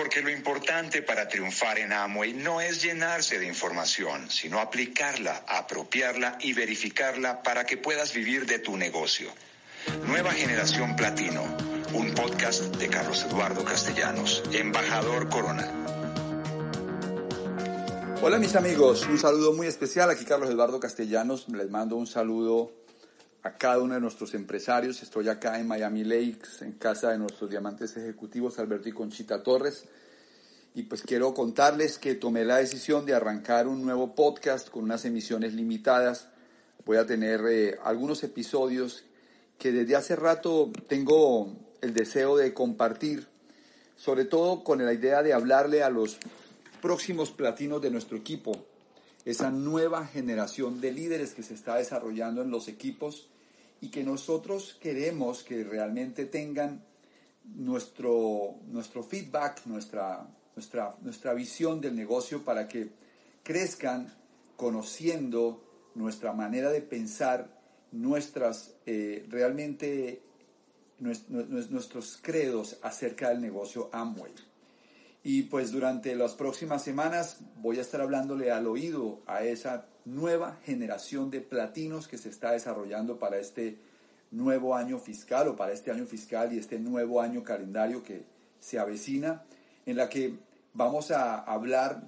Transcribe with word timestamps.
Porque 0.00 0.22
lo 0.22 0.30
importante 0.30 1.02
para 1.02 1.28
triunfar 1.28 1.78
en 1.78 1.92
Amway 1.92 2.32
no 2.32 2.62
es 2.62 2.82
llenarse 2.82 3.38
de 3.38 3.46
información, 3.46 4.30
sino 4.30 4.58
aplicarla, 4.58 5.44
apropiarla 5.46 6.38
y 6.40 6.54
verificarla 6.54 7.42
para 7.42 7.66
que 7.66 7.76
puedas 7.76 8.14
vivir 8.14 8.46
de 8.46 8.58
tu 8.58 8.78
negocio. 8.78 9.30
Nueva 10.06 10.32
Generación 10.32 10.96
Platino, 10.96 11.42
un 11.92 12.14
podcast 12.14 12.74
de 12.76 12.88
Carlos 12.88 13.26
Eduardo 13.28 13.62
Castellanos, 13.62 14.42
embajador 14.54 15.28
Corona. 15.28 15.70
Hola 18.22 18.38
mis 18.38 18.56
amigos, 18.56 19.06
un 19.06 19.18
saludo 19.18 19.52
muy 19.52 19.66
especial. 19.66 20.08
Aquí 20.08 20.24
Carlos 20.24 20.48
Eduardo 20.48 20.80
Castellanos, 20.80 21.46
les 21.50 21.68
mando 21.68 21.96
un 21.96 22.06
saludo 22.06 22.72
a 23.42 23.56
cada 23.56 23.78
uno 23.78 23.94
de 23.94 24.00
nuestros 24.00 24.34
empresarios. 24.34 25.02
Estoy 25.02 25.28
acá 25.28 25.58
en 25.58 25.66
Miami 25.66 26.04
Lakes, 26.04 26.62
en 26.62 26.72
casa 26.72 27.10
de 27.10 27.18
nuestros 27.18 27.50
diamantes 27.50 27.96
ejecutivos, 27.96 28.58
Alberto 28.58 28.88
y 28.88 28.92
Conchita 28.92 29.42
Torres. 29.42 29.84
Y 30.74 30.84
pues 30.84 31.02
quiero 31.02 31.34
contarles 31.34 31.98
que 31.98 32.14
tomé 32.14 32.44
la 32.44 32.58
decisión 32.58 33.06
de 33.06 33.14
arrancar 33.14 33.66
un 33.66 33.82
nuevo 33.82 34.14
podcast 34.14 34.68
con 34.68 34.84
unas 34.84 35.04
emisiones 35.04 35.54
limitadas. 35.54 36.28
Voy 36.84 36.98
a 36.98 37.06
tener 37.06 37.40
eh, 37.48 37.78
algunos 37.82 38.22
episodios 38.22 39.04
que 39.58 39.72
desde 39.72 39.96
hace 39.96 40.16
rato 40.16 40.70
tengo 40.86 41.56
el 41.80 41.92
deseo 41.92 42.36
de 42.36 42.54
compartir, 42.54 43.26
sobre 43.96 44.24
todo 44.24 44.62
con 44.62 44.84
la 44.84 44.92
idea 44.92 45.22
de 45.22 45.32
hablarle 45.32 45.82
a 45.82 45.90
los 45.90 46.18
próximos 46.80 47.30
platinos 47.30 47.82
de 47.82 47.90
nuestro 47.90 48.16
equipo, 48.16 48.64
esa 49.24 49.50
nueva 49.50 50.06
generación 50.06 50.80
de 50.80 50.92
líderes 50.92 51.34
que 51.34 51.42
se 51.42 51.54
está 51.54 51.76
desarrollando 51.76 52.42
en 52.42 52.50
los 52.50 52.68
equipos 52.68 53.28
y 53.80 53.88
que 53.88 54.04
nosotros 54.04 54.76
queremos 54.80 55.42
que 55.42 55.64
realmente 55.64 56.26
tengan 56.26 56.84
nuestro, 57.44 58.56
nuestro 58.66 59.02
feedback, 59.02 59.66
nuestra, 59.66 60.26
nuestra, 60.54 60.96
nuestra 61.00 61.34
visión 61.34 61.80
del 61.80 61.96
negocio 61.96 62.44
para 62.44 62.68
que 62.68 62.90
crezcan 63.42 64.12
conociendo 64.56 65.64
nuestra 65.94 66.32
manera 66.32 66.70
de 66.70 66.82
pensar, 66.82 67.58
nuestras 67.92 68.74
eh, 68.86 69.26
realmente 69.28 70.22
nuestros 71.00 72.18
credos 72.20 72.76
acerca 72.82 73.30
del 73.30 73.40
negocio 73.40 73.88
Amway. 73.92 74.32
Y 75.22 75.42
pues 75.44 75.72
durante 75.72 76.14
las 76.14 76.34
próximas 76.34 76.82
semanas 76.82 77.38
voy 77.56 77.78
a 77.78 77.82
estar 77.82 78.00
hablándole 78.00 78.50
al 78.50 78.66
oído 78.66 79.22
a 79.26 79.42
esa 79.42 79.86
nueva 80.14 80.58
generación 80.64 81.30
de 81.30 81.40
platinos 81.40 82.08
que 82.08 82.18
se 82.18 82.28
está 82.28 82.52
desarrollando 82.52 83.18
para 83.18 83.38
este 83.38 83.76
nuevo 84.30 84.74
año 84.74 84.98
fiscal 84.98 85.48
o 85.48 85.56
para 85.56 85.72
este 85.72 85.90
año 85.90 86.06
fiscal 86.06 86.52
y 86.52 86.58
este 86.58 86.78
nuevo 86.78 87.20
año 87.20 87.42
calendario 87.42 88.02
que 88.02 88.24
se 88.60 88.78
avecina, 88.78 89.44
en 89.86 89.96
la 89.96 90.08
que 90.08 90.34
vamos 90.74 91.10
a 91.10 91.38
hablar 91.38 92.02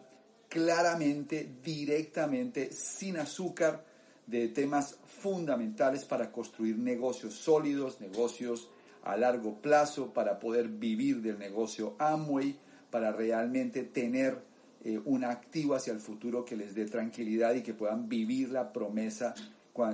claramente, 0.48 1.48
directamente, 1.62 2.72
sin 2.72 3.16
azúcar, 3.16 3.84
de 4.26 4.48
temas 4.48 4.98
fundamentales 5.20 6.04
para 6.04 6.30
construir 6.30 6.78
negocios 6.78 7.34
sólidos, 7.34 8.00
negocios 8.00 8.70
a 9.02 9.16
largo 9.16 9.60
plazo, 9.60 10.12
para 10.12 10.38
poder 10.38 10.68
vivir 10.68 11.22
del 11.22 11.38
negocio 11.38 11.96
Amway, 11.98 12.56
para 12.90 13.12
realmente 13.12 13.82
tener 13.82 14.38
eh, 14.84 15.00
un 15.04 15.24
activo 15.24 15.74
hacia 15.74 15.92
el 15.92 16.00
futuro 16.00 16.44
que 16.44 16.56
les 16.56 16.74
dé 16.74 16.86
tranquilidad 16.86 17.54
y 17.54 17.62
que 17.62 17.74
puedan 17.74 18.08
vivir 18.08 18.50
la 18.50 18.72
promesa 18.72 19.34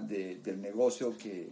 del 0.08 0.60
negocio 0.60 1.16
que, 1.16 1.50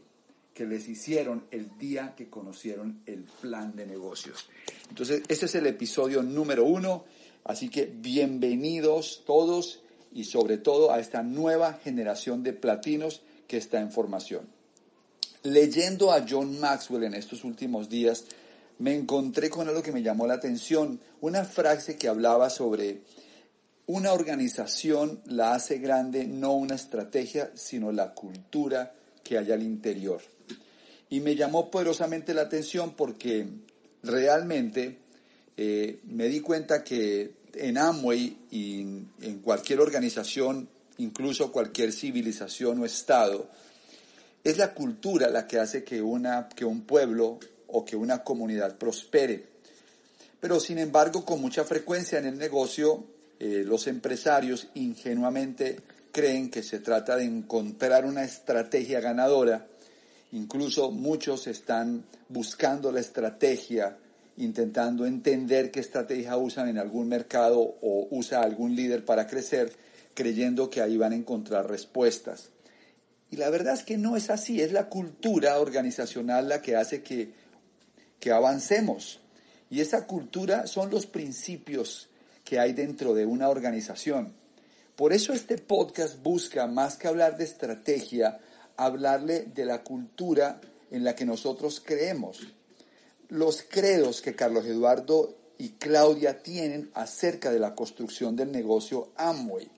que 0.52 0.64
les 0.64 0.88
hicieron 0.88 1.44
el 1.50 1.76
día 1.78 2.14
que 2.16 2.30
conocieron 2.30 3.02
el 3.04 3.24
plan 3.42 3.76
de 3.76 3.86
negocios. 3.86 4.48
Entonces, 4.88 5.22
este 5.28 5.46
es 5.46 5.54
el 5.54 5.66
episodio 5.66 6.22
número 6.22 6.64
uno, 6.64 7.04
así 7.44 7.68
que 7.68 7.84
bienvenidos 7.84 9.22
todos 9.26 9.82
y 10.12 10.24
sobre 10.24 10.56
todo 10.56 10.92
a 10.92 10.98
esta 10.98 11.22
nueva 11.22 11.74
generación 11.74 12.42
de 12.42 12.54
platinos 12.54 13.20
que 13.46 13.58
está 13.58 13.80
en 13.80 13.92
formación. 13.92 14.48
Leyendo 15.42 16.10
a 16.10 16.24
John 16.26 16.58
Maxwell 16.58 17.04
en 17.04 17.14
estos 17.14 17.44
últimos 17.44 17.90
días, 17.90 18.24
me 18.78 18.94
encontré 18.94 19.50
con 19.50 19.68
algo 19.68 19.82
que 19.82 19.92
me 19.92 20.02
llamó 20.02 20.26
la 20.26 20.34
atención, 20.34 21.00
una 21.20 21.44
frase 21.44 21.96
que 21.96 22.08
hablaba 22.08 22.50
sobre 22.50 23.02
una 23.86 24.12
organización 24.12 25.20
la 25.26 25.54
hace 25.54 25.78
grande 25.78 26.26
no 26.26 26.52
una 26.54 26.74
estrategia, 26.74 27.50
sino 27.54 27.92
la 27.92 28.14
cultura 28.14 28.92
que 29.22 29.38
hay 29.38 29.52
al 29.52 29.62
interior. 29.62 30.20
Y 31.08 31.20
me 31.20 31.36
llamó 31.36 31.70
poderosamente 31.70 32.34
la 32.34 32.42
atención 32.42 32.94
porque 32.96 33.46
realmente 34.02 34.98
eh, 35.56 36.00
me 36.04 36.26
di 36.28 36.40
cuenta 36.40 36.82
que 36.82 37.34
en 37.54 37.78
Amway 37.78 38.36
y 38.50 38.80
en 38.80 39.40
cualquier 39.42 39.80
organización, 39.80 40.68
incluso 40.98 41.52
cualquier 41.52 41.92
civilización 41.92 42.80
o 42.80 42.84
estado, 42.84 43.48
es 44.42 44.58
la 44.58 44.74
cultura 44.74 45.30
la 45.30 45.46
que 45.46 45.58
hace 45.58 45.84
que, 45.84 46.02
una, 46.02 46.48
que 46.48 46.64
un 46.64 46.82
pueblo 46.82 47.38
o 47.68 47.84
que 47.84 47.96
una 47.96 48.22
comunidad 48.22 48.76
prospere. 48.76 49.44
Pero 50.40 50.60
sin 50.60 50.78
embargo, 50.78 51.24
con 51.24 51.40
mucha 51.40 51.64
frecuencia 51.64 52.18
en 52.18 52.26
el 52.26 52.38
negocio, 52.38 53.15
eh, 53.38 53.62
los 53.64 53.86
empresarios 53.86 54.68
ingenuamente 54.74 55.76
creen 56.12 56.50
que 56.50 56.62
se 56.62 56.80
trata 56.80 57.16
de 57.16 57.24
encontrar 57.24 58.04
una 58.04 58.24
estrategia 58.24 59.00
ganadora. 59.00 59.66
Incluso 60.32 60.90
muchos 60.90 61.46
están 61.46 62.04
buscando 62.28 62.90
la 62.90 63.00
estrategia, 63.00 63.98
intentando 64.36 65.06
entender 65.06 65.70
qué 65.70 65.80
estrategia 65.80 66.36
usan 66.36 66.68
en 66.68 66.78
algún 66.78 67.08
mercado 67.08 67.60
o 67.60 68.08
usa 68.10 68.40
algún 68.40 68.74
líder 68.74 69.04
para 69.04 69.26
crecer, 69.26 69.72
creyendo 70.14 70.70
que 70.70 70.80
ahí 70.80 70.96
van 70.96 71.12
a 71.12 71.16
encontrar 71.16 71.68
respuestas. 71.68 72.50
Y 73.30 73.36
la 73.36 73.50
verdad 73.50 73.74
es 73.74 73.82
que 73.82 73.98
no 73.98 74.16
es 74.16 74.30
así, 74.30 74.60
es 74.60 74.72
la 74.72 74.88
cultura 74.88 75.58
organizacional 75.58 76.48
la 76.48 76.62
que 76.62 76.76
hace 76.76 77.02
que 77.02 77.46
que 78.20 78.32
avancemos. 78.32 79.20
Y 79.70 79.80
esa 79.80 80.06
cultura 80.06 80.66
son 80.66 80.90
los 80.90 81.06
principios 81.06 82.08
que 82.46 82.60
hay 82.60 82.72
dentro 82.72 83.12
de 83.12 83.26
una 83.26 83.50
organización. 83.50 84.32
Por 84.94 85.12
eso 85.12 85.34
este 85.34 85.58
podcast 85.58 86.22
busca, 86.22 86.66
más 86.66 86.96
que 86.96 87.08
hablar 87.08 87.36
de 87.36 87.44
estrategia, 87.44 88.38
hablarle 88.76 89.42
de 89.42 89.66
la 89.66 89.82
cultura 89.82 90.60
en 90.90 91.04
la 91.04 91.14
que 91.14 91.26
nosotros 91.26 91.82
creemos. 91.84 92.46
Los 93.28 93.62
credos 93.68 94.22
que 94.22 94.36
Carlos 94.36 94.64
Eduardo 94.64 95.34
y 95.58 95.70
Claudia 95.70 96.42
tienen 96.42 96.90
acerca 96.94 97.50
de 97.50 97.58
la 97.58 97.74
construcción 97.74 98.36
del 98.36 98.52
negocio 98.52 99.08
Amway. 99.16 99.68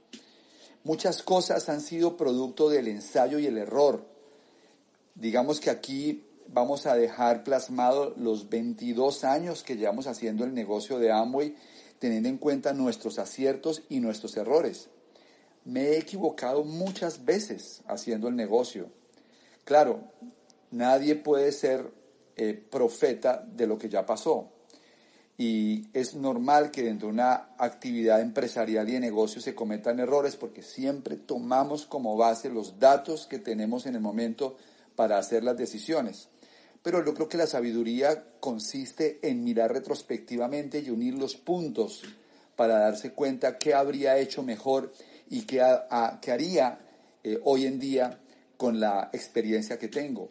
Muchas 0.84 1.22
cosas 1.22 1.68
han 1.70 1.80
sido 1.80 2.18
producto 2.18 2.68
del 2.68 2.88
ensayo 2.88 3.38
y 3.38 3.46
el 3.46 3.56
error. 3.56 4.04
Digamos 5.14 5.58
que 5.58 5.70
aquí 5.70 6.24
vamos 6.48 6.86
a 6.86 6.94
dejar 6.94 7.44
plasmado 7.44 8.14
los 8.16 8.50
22 8.50 9.24
años 9.24 9.62
que 9.62 9.76
llevamos 9.76 10.06
haciendo 10.06 10.44
el 10.44 10.54
negocio 10.54 10.98
de 10.98 11.10
Amway, 11.10 11.56
teniendo 11.98 12.28
en 12.28 12.38
cuenta 12.38 12.72
nuestros 12.72 13.18
aciertos 13.18 13.82
y 13.88 14.00
nuestros 14.00 14.36
errores. 14.36 14.88
Me 15.64 15.88
he 15.88 15.98
equivocado 15.98 16.64
muchas 16.64 17.24
veces 17.24 17.82
haciendo 17.86 18.28
el 18.28 18.36
negocio. 18.36 18.88
Claro, 19.64 20.00
nadie 20.70 21.14
puede 21.14 21.52
ser 21.52 21.92
eh, 22.36 22.54
profeta 22.54 23.44
de 23.46 23.66
lo 23.66 23.78
que 23.78 23.88
ya 23.88 24.06
pasó. 24.06 24.50
Y 25.36 25.88
es 25.92 26.14
normal 26.14 26.70
que 26.70 26.82
dentro 26.82 27.08
de 27.08 27.14
una 27.14 27.50
actividad 27.58 28.20
empresarial 28.20 28.88
y 28.88 28.92
de 28.92 29.00
negocio 29.00 29.40
se 29.40 29.54
cometan 29.54 30.00
errores 30.00 30.36
porque 30.36 30.62
siempre 30.62 31.16
tomamos 31.16 31.86
como 31.86 32.16
base 32.16 32.50
los 32.50 32.80
datos 32.80 33.26
que 33.26 33.38
tenemos 33.38 33.86
en 33.86 33.94
el 33.94 34.00
momento 34.00 34.56
para 34.96 35.18
hacer 35.18 35.44
las 35.44 35.56
decisiones 35.56 36.28
pero 36.88 37.04
yo 37.04 37.12
creo 37.12 37.28
que 37.28 37.36
la 37.36 37.46
sabiduría 37.46 38.24
consiste 38.40 39.18
en 39.20 39.44
mirar 39.44 39.70
retrospectivamente 39.70 40.78
y 40.78 40.88
unir 40.88 41.12
los 41.12 41.36
puntos 41.36 42.02
para 42.56 42.78
darse 42.78 43.12
cuenta 43.12 43.58
qué 43.58 43.74
habría 43.74 44.16
hecho 44.16 44.42
mejor 44.42 44.90
y 45.28 45.42
qué, 45.42 45.60
haría 45.60 46.78
eh, 47.22 47.38
hoy 47.44 47.66
en 47.66 47.78
día 47.78 48.20
con 48.56 48.80
la 48.80 49.10
experiencia 49.12 49.78
que 49.78 49.88
tengo. 49.88 50.30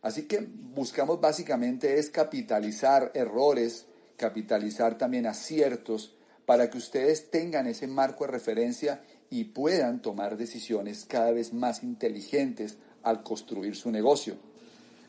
Así 0.00 0.28
que 0.28 0.46
buscamos 0.48 1.20
básicamente 1.20 1.98
es 1.98 2.08
capitalizar 2.10 3.10
errores, 3.12 3.86
capitalizar 4.16 4.96
también 4.98 5.26
aciertos 5.26 6.14
para 6.44 6.70
que 6.70 6.78
ustedes 6.78 7.32
tengan 7.32 7.66
ese 7.66 7.88
marco 7.88 8.26
de 8.26 8.30
referencia 8.30 9.00
y 9.28 9.42
puedan 9.42 10.02
tomar 10.02 10.36
decisiones 10.36 11.04
cada 11.04 11.32
vez 11.32 11.52
más 11.52 11.82
inteligentes 11.82 12.76
al 13.02 13.24
construir 13.24 13.74
su 13.74 13.90
negocio. 13.90 14.36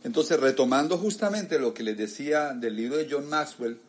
Entonces, 0.04 0.40
retomando 0.40 0.98
justamente 0.98 1.60
lo 1.60 1.74
que 1.74 1.84
les 1.84 1.98
decía 1.98 2.54
del 2.54 2.76
libro 2.76 2.98
de 2.98 3.08
John 3.10 3.28
Maxwell, 3.28 3.80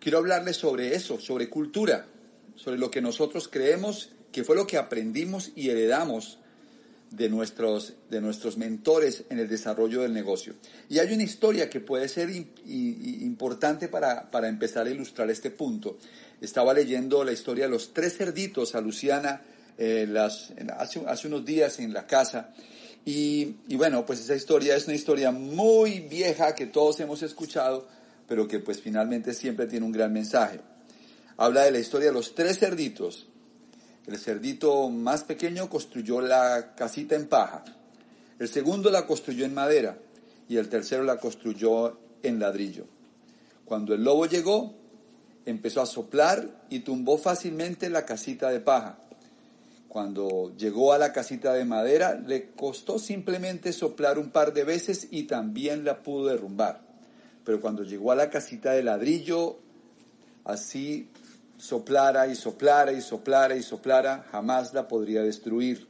quiero 0.00 0.18
hablarles 0.18 0.56
sobre 0.56 0.94
eso, 0.94 1.20
sobre 1.20 1.48
cultura, 1.48 2.06
sobre 2.54 2.78
lo 2.78 2.90
que 2.90 3.00
nosotros 3.00 3.48
creemos 3.48 4.10
que 4.32 4.44
fue 4.44 4.54
lo 4.56 4.66
que 4.66 4.76
aprendimos 4.76 5.52
y 5.56 5.70
heredamos 5.70 6.38
de 7.10 7.30
nuestros, 7.30 7.94
de 8.10 8.20
nuestros 8.20 8.58
mentores 8.58 9.24
en 9.30 9.38
el 9.38 9.48
desarrollo 9.48 10.02
del 10.02 10.12
negocio. 10.12 10.54
Y 10.88 10.98
hay 10.98 11.14
una 11.14 11.22
historia 11.22 11.70
que 11.70 11.80
puede 11.80 12.08
ser 12.08 12.28
importante 12.30 13.88
para, 13.88 14.30
para, 14.30 14.48
empezar 14.48 14.86
a 14.86 14.90
ilustrar 14.90 15.30
este 15.30 15.50
punto. 15.50 15.98
Estaba 16.40 16.74
leyendo 16.74 17.24
la 17.24 17.32
historia 17.32 17.64
de 17.64 17.70
los 17.70 17.94
tres 17.94 18.18
cerditos 18.18 18.74
a 18.74 18.80
Luciana 18.80 19.40
eh, 19.78 20.06
las, 20.08 20.52
hace, 20.76 21.02
hace, 21.06 21.28
unos 21.28 21.44
días 21.44 21.78
en 21.78 21.92
la 21.92 22.06
casa. 22.06 22.52
Y, 23.06 23.54
bueno, 23.76 24.04
pues 24.04 24.20
esa 24.20 24.34
historia 24.34 24.76
es 24.76 24.86
una 24.86 24.96
historia 24.96 25.30
muy 25.30 26.00
vieja 26.00 26.54
que 26.54 26.66
todos 26.66 27.00
hemos 27.00 27.22
escuchado, 27.22 27.88
pero 28.28 28.46
que 28.46 28.58
pues 28.58 28.82
finalmente 28.82 29.32
siempre 29.32 29.66
tiene 29.66 29.86
un 29.86 29.92
gran 29.92 30.12
mensaje. 30.12 30.60
Habla 31.38 31.62
de 31.62 31.70
la 31.70 31.78
historia 31.78 32.08
de 32.08 32.14
los 32.14 32.34
tres 32.34 32.58
cerditos 32.58 33.28
el 34.06 34.18
cerdito 34.18 34.88
más 34.88 35.24
pequeño 35.24 35.68
construyó 35.68 36.20
la 36.20 36.74
casita 36.76 37.16
en 37.16 37.26
paja. 37.26 37.64
El 38.38 38.48
segundo 38.48 38.90
la 38.90 39.04
construyó 39.04 39.44
en 39.44 39.54
madera 39.54 39.98
y 40.48 40.58
el 40.58 40.68
tercero 40.68 41.02
la 41.02 41.18
construyó 41.18 41.98
en 42.22 42.38
ladrillo. 42.38 42.86
Cuando 43.64 43.94
el 43.94 44.04
lobo 44.04 44.26
llegó, 44.26 44.74
empezó 45.44 45.82
a 45.82 45.86
soplar 45.86 46.66
y 46.70 46.80
tumbó 46.80 47.18
fácilmente 47.18 47.90
la 47.90 48.06
casita 48.06 48.48
de 48.50 48.60
paja. 48.60 48.98
Cuando 49.96 50.52
llegó 50.58 50.92
a 50.92 50.98
la 50.98 51.14
casita 51.14 51.54
de 51.54 51.64
madera, 51.64 52.20
le 52.20 52.50
costó 52.50 52.98
simplemente 52.98 53.72
soplar 53.72 54.18
un 54.18 54.28
par 54.28 54.52
de 54.52 54.62
veces 54.62 55.08
y 55.10 55.22
también 55.22 55.86
la 55.86 56.02
pudo 56.02 56.26
derrumbar. 56.26 56.82
Pero 57.46 57.62
cuando 57.62 57.82
llegó 57.82 58.12
a 58.12 58.14
la 58.14 58.28
casita 58.28 58.72
de 58.72 58.82
ladrillo, 58.82 59.58
así 60.44 61.08
soplara 61.56 62.26
y 62.26 62.34
soplara 62.34 62.92
y 62.92 63.00
soplara 63.00 63.56
y 63.56 63.62
soplara, 63.62 64.26
jamás 64.30 64.74
la 64.74 64.86
podría 64.86 65.22
destruir. 65.22 65.88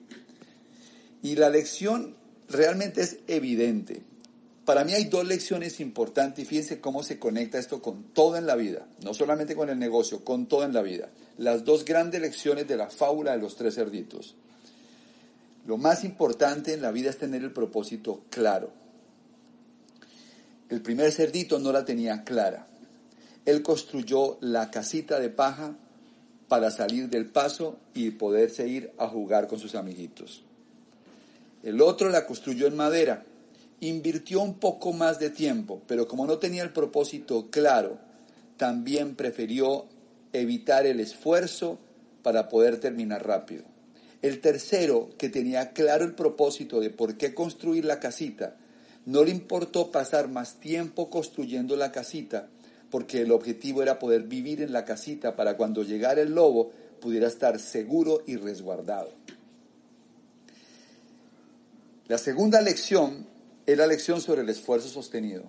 Y 1.20 1.34
la 1.34 1.50
lección 1.50 2.14
realmente 2.48 3.00
es 3.00 3.18
evidente. 3.26 4.04
Para 4.66 4.84
mí 4.84 4.92
hay 4.92 5.04
dos 5.04 5.26
lecciones 5.26 5.80
importantes 5.80 6.44
y 6.44 6.46
fíjense 6.46 6.80
cómo 6.80 7.02
se 7.02 7.18
conecta 7.18 7.58
esto 7.58 7.80
con 7.80 8.02
todo 8.12 8.36
en 8.36 8.46
la 8.46 8.56
vida, 8.56 8.86
no 9.02 9.14
solamente 9.14 9.56
con 9.56 9.70
el 9.70 9.78
negocio, 9.78 10.22
con 10.24 10.46
todo 10.46 10.64
en 10.64 10.74
la 10.74 10.82
vida. 10.82 11.08
Las 11.38 11.64
dos 11.64 11.86
grandes 11.86 12.20
lecciones 12.20 12.68
de 12.68 12.76
la 12.76 12.90
fábula 12.90 13.32
de 13.32 13.38
los 13.38 13.56
tres 13.56 13.76
cerditos. 13.76 14.34
Lo 15.66 15.78
más 15.78 16.04
importante 16.04 16.74
en 16.74 16.82
la 16.82 16.90
vida 16.90 17.08
es 17.08 17.16
tener 17.16 17.42
el 17.42 17.52
propósito 17.52 18.24
claro. 18.28 18.70
El 20.68 20.82
primer 20.82 21.10
cerdito 21.12 21.58
no 21.58 21.72
la 21.72 21.86
tenía 21.86 22.24
clara 22.24 22.66
él 23.46 23.62
construyó 23.62 24.36
la 24.40 24.70
casita 24.70 25.18
de 25.20 25.30
paja 25.30 25.76
para 26.48 26.70
salir 26.70 27.08
del 27.08 27.26
paso 27.26 27.78
y 27.94 28.10
poderse 28.10 28.68
ir 28.68 28.92
a 28.98 29.08
jugar 29.08 29.46
con 29.46 29.58
sus 29.58 29.76
amiguitos. 29.76 30.42
El 31.62 31.80
otro 31.80 32.10
la 32.10 32.26
construyó 32.26 32.66
en 32.66 32.76
madera. 32.76 33.24
Invirtió 33.80 34.40
un 34.40 34.54
poco 34.54 34.92
más 34.92 35.18
de 35.18 35.30
tiempo, 35.30 35.82
pero 35.86 36.08
como 36.08 36.26
no 36.26 36.38
tenía 36.38 36.62
el 36.62 36.72
propósito 36.72 37.48
claro, 37.50 37.98
también 38.56 39.16
prefirió 39.16 39.86
evitar 40.32 40.86
el 40.86 41.00
esfuerzo 41.00 41.78
para 42.22 42.48
poder 42.48 42.78
terminar 42.80 43.26
rápido. 43.26 43.64
El 44.22 44.40
tercero, 44.40 45.10
que 45.18 45.28
tenía 45.28 45.72
claro 45.72 46.04
el 46.04 46.14
propósito 46.14 46.80
de 46.80 46.90
por 46.90 47.16
qué 47.16 47.34
construir 47.34 47.84
la 47.84 48.00
casita, 48.00 48.56
no 49.04 49.22
le 49.24 49.30
importó 49.30 49.92
pasar 49.92 50.28
más 50.28 50.54
tiempo 50.54 51.10
construyendo 51.10 51.76
la 51.76 51.92
casita 51.92 52.48
porque 52.90 53.22
el 53.22 53.32
objetivo 53.32 53.82
era 53.82 53.98
poder 53.98 54.22
vivir 54.22 54.62
en 54.62 54.72
la 54.72 54.84
casita 54.84 55.36
para 55.36 55.56
cuando 55.56 55.82
llegara 55.82 56.20
el 56.20 56.34
lobo 56.34 56.70
pudiera 57.00 57.26
estar 57.26 57.58
seguro 57.58 58.22
y 58.26 58.36
resguardado. 58.36 59.10
La 62.08 62.18
segunda 62.18 62.60
lección 62.60 63.26
es 63.66 63.76
la 63.76 63.86
lección 63.86 64.20
sobre 64.20 64.42
el 64.42 64.48
esfuerzo 64.48 64.88
sostenido. 64.88 65.44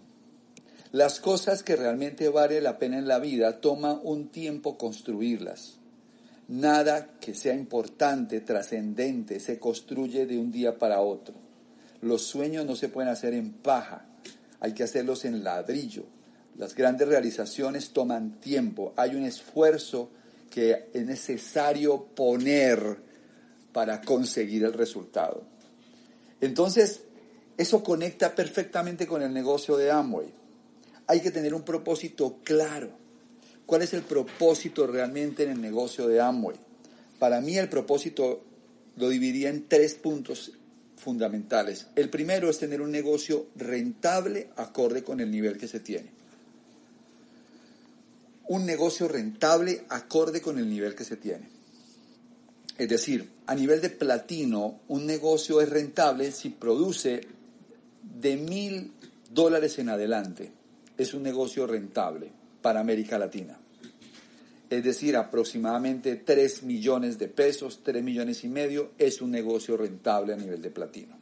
Las 0.91 1.19
cosas 1.19 1.63
que 1.63 1.75
realmente 1.75 2.29
vale 2.29 2.61
la 2.61 2.79
pena 2.79 2.97
en 2.97 3.07
la 3.07 3.19
vida 3.19 3.61
toma 3.61 3.99
un 4.01 4.29
tiempo 4.29 4.77
construirlas. 4.77 5.75
Nada 6.47 7.19
que 7.19 7.35
sea 7.35 7.53
importante, 7.53 8.39
trascendente, 8.39 9.39
se 9.39 9.59
construye 9.59 10.25
de 10.25 10.37
un 10.37 10.51
día 10.51 10.77
para 10.77 11.01
otro. 11.01 11.35
Los 12.01 12.23
sueños 12.23 12.65
no 12.65 12.75
se 12.75 12.89
pueden 12.89 13.11
hacer 13.11 13.33
en 13.33 13.51
paja, 13.51 14.05
hay 14.59 14.73
que 14.73 14.83
hacerlos 14.83 15.25
en 15.25 15.43
ladrillo, 15.43 16.05
las 16.57 16.73
grandes 16.73 17.07
realizaciones 17.07 17.91
toman 17.91 18.39
tiempo, 18.39 18.93
hay 18.95 19.15
un 19.15 19.23
esfuerzo 19.23 20.09
que 20.49 20.89
es 20.93 21.05
necesario 21.05 22.05
poner 22.15 22.97
para 23.73 24.01
conseguir 24.01 24.63
el 24.63 24.73
resultado. 24.73 25.43
Entonces, 26.41 27.01
eso 27.57 27.83
conecta 27.83 28.35
perfectamente 28.35 29.07
con 29.07 29.21
el 29.21 29.33
negocio 29.33 29.77
de 29.77 29.91
Amway. 29.91 30.27
Hay 31.07 31.21
que 31.21 31.31
tener 31.31 31.53
un 31.53 31.63
propósito 31.63 32.37
claro. 32.43 32.89
¿Cuál 33.65 33.81
es 33.81 33.93
el 33.93 34.03
propósito 34.03 34.87
realmente 34.87 35.43
en 35.43 35.51
el 35.51 35.61
negocio 35.61 36.07
de 36.07 36.21
Amway? 36.21 36.57
Para 37.19 37.41
mí 37.41 37.57
el 37.57 37.69
propósito 37.69 38.41
lo 38.95 39.09
dividiría 39.09 39.49
en 39.49 39.67
tres 39.67 39.95
puntos 39.95 40.53
fundamentales. 40.97 41.87
El 41.95 42.09
primero 42.09 42.49
es 42.49 42.59
tener 42.59 42.81
un 42.81 42.91
negocio 42.91 43.47
rentable 43.55 44.49
acorde 44.55 45.03
con 45.03 45.19
el 45.19 45.31
nivel 45.31 45.57
que 45.57 45.67
se 45.67 45.79
tiene 45.79 46.17
un 48.47 48.65
negocio 48.65 49.07
rentable 49.07 49.83
acorde 49.89 50.41
con 50.41 50.57
el 50.57 50.69
nivel 50.69 50.95
que 50.95 51.03
se 51.03 51.17
tiene. 51.17 51.49
Es 52.77 52.89
decir, 52.89 53.29
a 53.45 53.55
nivel 53.55 53.81
de 53.81 53.89
platino, 53.89 54.81
un 54.87 55.05
negocio 55.05 55.61
es 55.61 55.69
rentable 55.69 56.31
si 56.31 56.49
produce 56.49 57.27
de 58.19 58.37
mil 58.37 58.91
dólares 59.31 59.79
en 59.79 59.89
adelante. 59.89 60.51
Es 60.97 61.13
un 61.13 61.23
negocio 61.23 61.67
rentable 61.67 62.31
para 62.61 62.79
América 62.79 63.17
Latina. 63.17 63.59
Es 64.69 64.83
decir, 64.83 65.15
aproximadamente 65.15 66.17
3 66.17 66.63
millones 66.63 67.17
de 67.17 67.29
pesos, 67.29 67.81
3 67.83 68.03
millones 68.03 68.43
y 68.43 68.49
medio, 68.49 68.91
es 68.97 69.21
un 69.21 69.31
negocio 69.31 69.77
rentable 69.77 70.33
a 70.33 70.37
nivel 70.37 70.61
de 70.61 70.71
platino. 70.71 71.15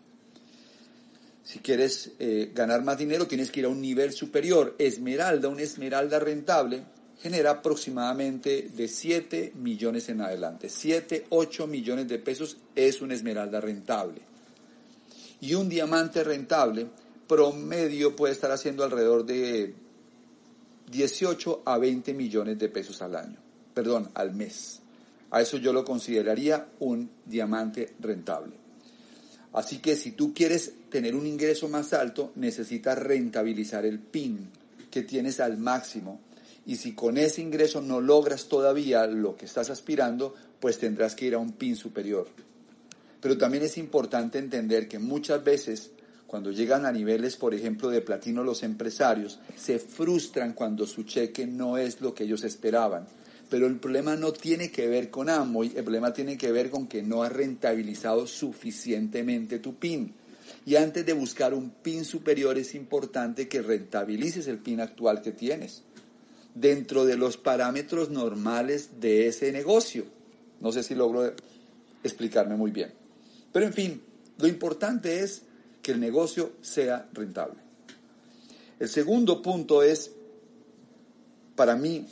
Si 1.43 1.59
quieres 1.59 2.13
eh, 2.17 2.51
ganar 2.55 2.83
más 2.83 2.97
dinero, 2.97 3.27
tienes 3.27 3.51
que 3.51 3.59
ir 3.59 3.67
a 3.67 3.69
un 3.69 3.79
nivel 3.79 4.13
superior. 4.13 4.75
Esmeralda, 4.79 5.47
una 5.47 5.61
esmeralda 5.61 6.19
rentable, 6.19 6.83
genera 7.21 7.51
aproximadamente 7.51 8.69
de 8.75 8.87
7 8.87 9.53
millones 9.55 10.09
en 10.09 10.21
adelante. 10.21 10.69
7, 10.69 11.27
8 11.29 11.67
millones 11.67 12.07
de 12.07 12.17
pesos 12.17 12.57
es 12.75 12.99
una 13.01 13.13
esmeralda 13.13 13.61
rentable. 13.61 14.21
Y 15.41 15.53
un 15.53 15.69
diamante 15.69 16.23
rentable 16.23 16.87
promedio 17.27 18.15
puede 18.15 18.33
estar 18.33 18.51
haciendo 18.51 18.83
alrededor 18.83 19.25
de 19.25 19.73
18 20.91 21.63
a 21.65 21.77
20 21.77 22.13
millones 22.13 22.59
de 22.59 22.69
pesos 22.69 23.01
al 23.01 23.15
año, 23.15 23.37
perdón, 23.73 24.09
al 24.13 24.33
mes. 24.33 24.81
A 25.31 25.41
eso 25.41 25.57
yo 25.57 25.73
lo 25.73 25.83
consideraría 25.83 26.67
un 26.79 27.09
diamante 27.25 27.93
rentable. 27.99 28.53
Así 29.53 29.79
que 29.79 29.95
si 29.95 30.11
tú 30.11 30.33
quieres 30.33 30.73
tener 30.89 31.15
un 31.15 31.25
ingreso 31.25 31.67
más 31.69 31.93
alto, 31.93 32.31
necesitas 32.35 32.97
rentabilizar 32.97 33.85
el 33.85 33.99
PIN 33.99 34.49
que 34.91 35.03
tienes 35.03 35.39
al 35.39 35.57
máximo 35.57 36.19
y 36.65 36.77
si 36.77 36.93
con 36.93 37.17
ese 37.17 37.41
ingreso 37.41 37.81
no 37.81 38.01
logras 38.01 38.47
todavía 38.47 39.05
lo 39.07 39.35
que 39.35 39.45
estás 39.45 39.69
aspirando, 39.69 40.33
pues 40.59 40.79
tendrás 40.79 41.15
que 41.15 41.25
ir 41.25 41.35
a 41.35 41.37
un 41.37 41.53
PIN 41.53 41.75
superior. 41.75 42.27
Pero 43.25 43.39
también 43.39 43.63
es 43.63 43.79
importante 43.79 44.37
entender 44.37 44.87
que 44.87 44.99
muchas 44.99 45.43
veces 45.43 45.89
cuando 46.27 46.51
llegan 46.51 46.85
a 46.85 46.91
niveles, 46.91 47.37
por 47.37 47.55
ejemplo, 47.55 47.89
de 47.89 48.01
platino 48.01 48.43
los 48.43 48.61
empresarios, 48.61 49.39
se 49.55 49.79
frustran 49.79 50.53
cuando 50.53 50.85
su 50.85 51.05
cheque 51.05 51.47
no 51.47 51.79
es 51.79 52.01
lo 52.01 52.13
que 52.13 52.25
ellos 52.25 52.43
esperaban. 52.43 53.07
Pero 53.49 53.65
el 53.65 53.79
problema 53.79 54.15
no 54.15 54.31
tiene 54.31 54.69
que 54.69 54.87
ver 54.87 55.09
con 55.09 55.31
Amoy, 55.31 55.73
el 55.75 55.83
problema 55.83 56.13
tiene 56.13 56.37
que 56.37 56.51
ver 56.51 56.69
con 56.69 56.85
que 56.85 57.01
no 57.01 57.23
has 57.23 57.33
rentabilizado 57.33 58.27
suficientemente 58.27 59.57
tu 59.57 59.73
PIN. 59.73 60.13
Y 60.63 60.75
antes 60.75 61.03
de 61.03 61.13
buscar 61.13 61.55
un 61.55 61.71
PIN 61.71 62.05
superior 62.05 62.59
es 62.59 62.75
importante 62.75 63.47
que 63.47 63.63
rentabilices 63.63 64.45
el 64.45 64.59
PIN 64.59 64.81
actual 64.81 65.23
que 65.23 65.31
tienes 65.31 65.81
dentro 66.53 67.05
de 67.05 67.17
los 67.17 67.37
parámetros 67.37 68.11
normales 68.11 69.01
de 69.01 69.25
ese 69.25 69.51
negocio. 69.51 70.05
No 70.61 70.71
sé 70.71 70.83
si 70.83 70.93
logro 70.93 71.33
explicarme 72.03 72.55
muy 72.55 72.69
bien. 72.69 73.04
Pero 73.55 73.67
en 73.67 73.73
fin, 73.73 74.01
lo 74.37 74.49
importante 74.49 75.21
es 75.21 75.43
que 75.81 75.93
el 75.93 76.01
negocio 76.01 76.57
sea 76.59 77.07
rentable. 77.13 77.55
El 78.81 78.89
segundo 78.89 79.41
punto 79.41 79.81
es, 79.81 80.11
para 81.55 81.77
mí, 81.77 82.05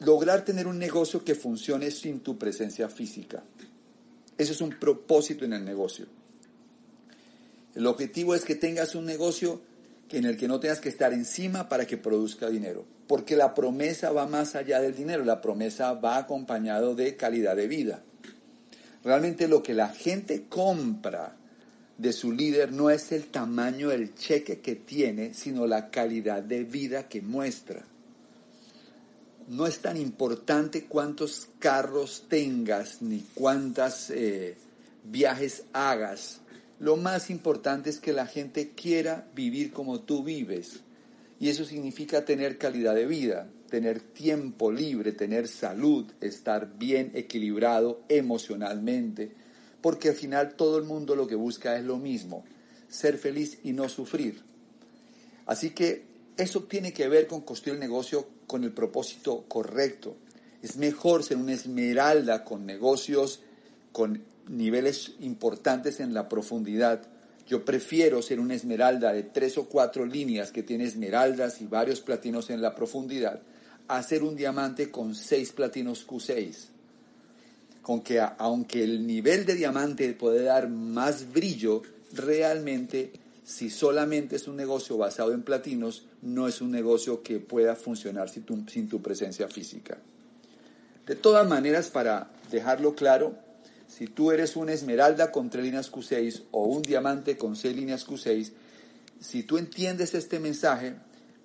lograr 0.00 0.44
tener 0.44 0.66
un 0.66 0.78
negocio 0.78 1.24
que 1.24 1.34
funcione 1.34 1.90
sin 1.90 2.20
tu 2.20 2.36
presencia 2.36 2.90
física. 2.90 3.44
Ese 4.36 4.52
es 4.52 4.60
un 4.60 4.78
propósito 4.78 5.46
en 5.46 5.54
el 5.54 5.64
negocio. 5.64 6.04
El 7.74 7.86
objetivo 7.86 8.34
es 8.34 8.44
que 8.44 8.56
tengas 8.56 8.94
un 8.94 9.06
negocio 9.06 9.62
en 10.10 10.26
el 10.26 10.36
que 10.36 10.48
no 10.48 10.60
tengas 10.60 10.80
que 10.80 10.90
estar 10.90 11.14
encima 11.14 11.70
para 11.70 11.86
que 11.86 11.96
produzca 11.96 12.50
dinero 12.50 12.84
porque 13.06 13.36
la 13.36 13.54
promesa 13.54 14.10
va 14.10 14.26
más 14.26 14.56
allá 14.56 14.80
del 14.80 14.94
dinero, 14.94 15.24
la 15.24 15.40
promesa 15.40 15.92
va 15.94 16.18
acompañado 16.18 16.94
de 16.94 17.16
calidad 17.16 17.56
de 17.56 17.68
vida. 17.68 18.02
Realmente 19.06 19.46
lo 19.46 19.62
que 19.62 19.72
la 19.72 19.90
gente 19.90 20.46
compra 20.48 21.36
de 21.96 22.12
su 22.12 22.32
líder 22.32 22.72
no 22.72 22.90
es 22.90 23.12
el 23.12 23.26
tamaño 23.26 23.90
del 23.90 24.16
cheque 24.16 24.58
que 24.58 24.74
tiene, 24.74 25.32
sino 25.32 25.64
la 25.64 25.92
calidad 25.92 26.42
de 26.42 26.64
vida 26.64 27.06
que 27.06 27.22
muestra. 27.22 27.84
No 29.46 29.68
es 29.68 29.78
tan 29.78 29.96
importante 29.96 30.86
cuántos 30.86 31.46
carros 31.60 32.24
tengas 32.28 33.00
ni 33.00 33.20
cuántos 33.32 34.10
eh, 34.10 34.56
viajes 35.04 35.62
hagas. 35.72 36.40
Lo 36.80 36.96
más 36.96 37.30
importante 37.30 37.90
es 37.90 38.00
que 38.00 38.12
la 38.12 38.26
gente 38.26 38.70
quiera 38.70 39.28
vivir 39.36 39.72
como 39.72 40.00
tú 40.00 40.24
vives. 40.24 40.80
Y 41.38 41.48
eso 41.48 41.64
significa 41.64 42.24
tener 42.24 42.58
calidad 42.58 42.96
de 42.96 43.06
vida, 43.06 43.46
tener 43.66 44.00
tiempo 44.00 44.72
libre, 44.72 45.12
tener 45.12 45.48
salud, 45.48 46.06
estar 46.20 46.78
bien 46.78 47.12
equilibrado 47.14 48.00
emocionalmente 48.08 49.32
porque 49.86 50.08
al 50.08 50.16
final 50.16 50.54
todo 50.54 50.78
el 50.78 50.84
mundo 50.84 51.14
lo 51.14 51.28
que 51.28 51.36
busca 51.36 51.76
es 51.76 51.84
lo 51.84 51.96
mismo, 51.96 52.44
ser 52.88 53.18
feliz 53.18 53.60
y 53.62 53.72
no 53.72 53.88
sufrir. 53.88 54.42
Así 55.46 55.70
que 55.70 56.06
eso 56.36 56.64
tiene 56.64 56.92
que 56.92 57.06
ver 57.06 57.28
con 57.28 57.42
construir 57.42 57.74
el 57.74 57.80
negocio 57.80 58.26
con 58.48 58.64
el 58.64 58.72
propósito 58.72 59.44
correcto. 59.46 60.16
Es 60.60 60.76
mejor 60.76 61.22
ser 61.22 61.36
una 61.36 61.52
esmeralda 61.52 62.42
con 62.42 62.66
negocios 62.66 63.42
con 63.92 64.24
niveles 64.48 65.12
importantes 65.20 66.00
en 66.00 66.12
la 66.14 66.28
profundidad. 66.28 67.06
Yo 67.46 67.64
prefiero 67.64 68.22
ser 68.22 68.40
una 68.40 68.54
esmeralda 68.54 69.12
de 69.12 69.22
tres 69.22 69.56
o 69.56 69.68
cuatro 69.68 70.04
líneas 70.04 70.50
que 70.50 70.64
tiene 70.64 70.82
esmeraldas 70.82 71.60
y 71.60 71.66
varios 71.68 72.00
platinos 72.00 72.50
en 72.50 72.60
la 72.60 72.74
profundidad, 72.74 73.40
a 73.88 74.02
ser 74.02 74.22
un 74.22 74.36
diamante 74.36 74.90
con 74.90 75.14
seis 75.14 75.52
platinos 75.52 76.06
Q6 76.06 76.76
con 77.86 78.00
que 78.00 78.20
aunque 78.20 78.82
el 78.82 79.06
nivel 79.06 79.46
de 79.46 79.54
diamante 79.54 80.12
puede 80.12 80.42
dar 80.42 80.68
más 80.68 81.32
brillo, 81.32 81.82
realmente 82.12 83.12
si 83.44 83.70
solamente 83.70 84.34
es 84.34 84.48
un 84.48 84.56
negocio 84.56 84.96
basado 84.96 85.32
en 85.32 85.44
platinos, 85.44 86.04
no 86.20 86.48
es 86.48 86.60
un 86.60 86.72
negocio 86.72 87.22
que 87.22 87.38
pueda 87.38 87.76
funcionar 87.76 88.28
sin 88.28 88.42
tu, 88.42 88.64
sin 88.66 88.88
tu 88.88 89.00
presencia 89.00 89.46
física. 89.46 89.98
De 91.06 91.14
todas 91.14 91.48
maneras, 91.48 91.90
para 91.90 92.28
dejarlo 92.50 92.96
claro, 92.96 93.38
si 93.86 94.08
tú 94.08 94.32
eres 94.32 94.56
una 94.56 94.72
esmeralda 94.72 95.30
con 95.30 95.48
tres 95.48 95.64
líneas 95.64 95.92
Q6 95.92 96.42
o 96.50 96.64
un 96.64 96.82
diamante 96.82 97.36
con 97.36 97.54
seis 97.54 97.76
líneas 97.76 98.04
Q6, 98.04 98.50
si 99.20 99.44
tú 99.44 99.58
entiendes 99.58 100.12
este 100.14 100.40
mensaje, 100.40 100.96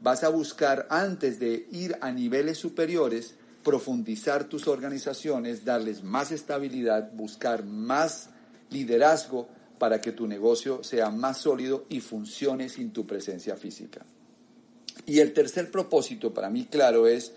vas 0.01 0.23
a 0.23 0.29
buscar 0.29 0.87
antes 0.89 1.39
de 1.39 1.67
ir 1.71 1.97
a 2.01 2.11
niveles 2.11 2.57
superiores, 2.57 3.35
profundizar 3.63 4.45
tus 4.45 4.67
organizaciones, 4.67 5.63
darles 5.63 6.03
más 6.03 6.31
estabilidad, 6.31 7.11
buscar 7.13 7.63
más 7.63 8.29
liderazgo 8.69 9.47
para 9.77 10.01
que 10.01 10.11
tu 10.11 10.27
negocio 10.27 10.83
sea 10.83 11.09
más 11.09 11.39
sólido 11.39 11.85
y 11.89 12.01
funcione 12.01 12.69
sin 12.69 12.91
tu 12.91 13.05
presencia 13.05 13.55
física. 13.55 14.05
Y 15.05 15.19
el 15.19 15.33
tercer 15.33 15.71
propósito 15.71 16.33
para 16.33 16.49
mí 16.49 16.65
claro 16.65 17.07
es 17.07 17.33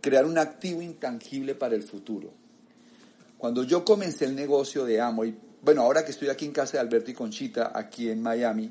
crear 0.00 0.24
un 0.24 0.38
activo 0.38 0.82
intangible 0.82 1.54
para 1.54 1.74
el 1.74 1.82
futuro. 1.82 2.32
Cuando 3.38 3.64
yo 3.64 3.84
comencé 3.84 4.24
el 4.24 4.34
negocio 4.34 4.84
de 4.84 5.00
Amway, 5.00 5.34
bueno, 5.62 5.82
ahora 5.82 6.04
que 6.04 6.10
estoy 6.10 6.28
aquí 6.28 6.44
en 6.44 6.52
casa 6.52 6.72
de 6.74 6.80
Alberto 6.80 7.10
y 7.10 7.14
Conchita, 7.14 7.72
aquí 7.74 8.08
en 8.08 8.22
Miami, 8.22 8.70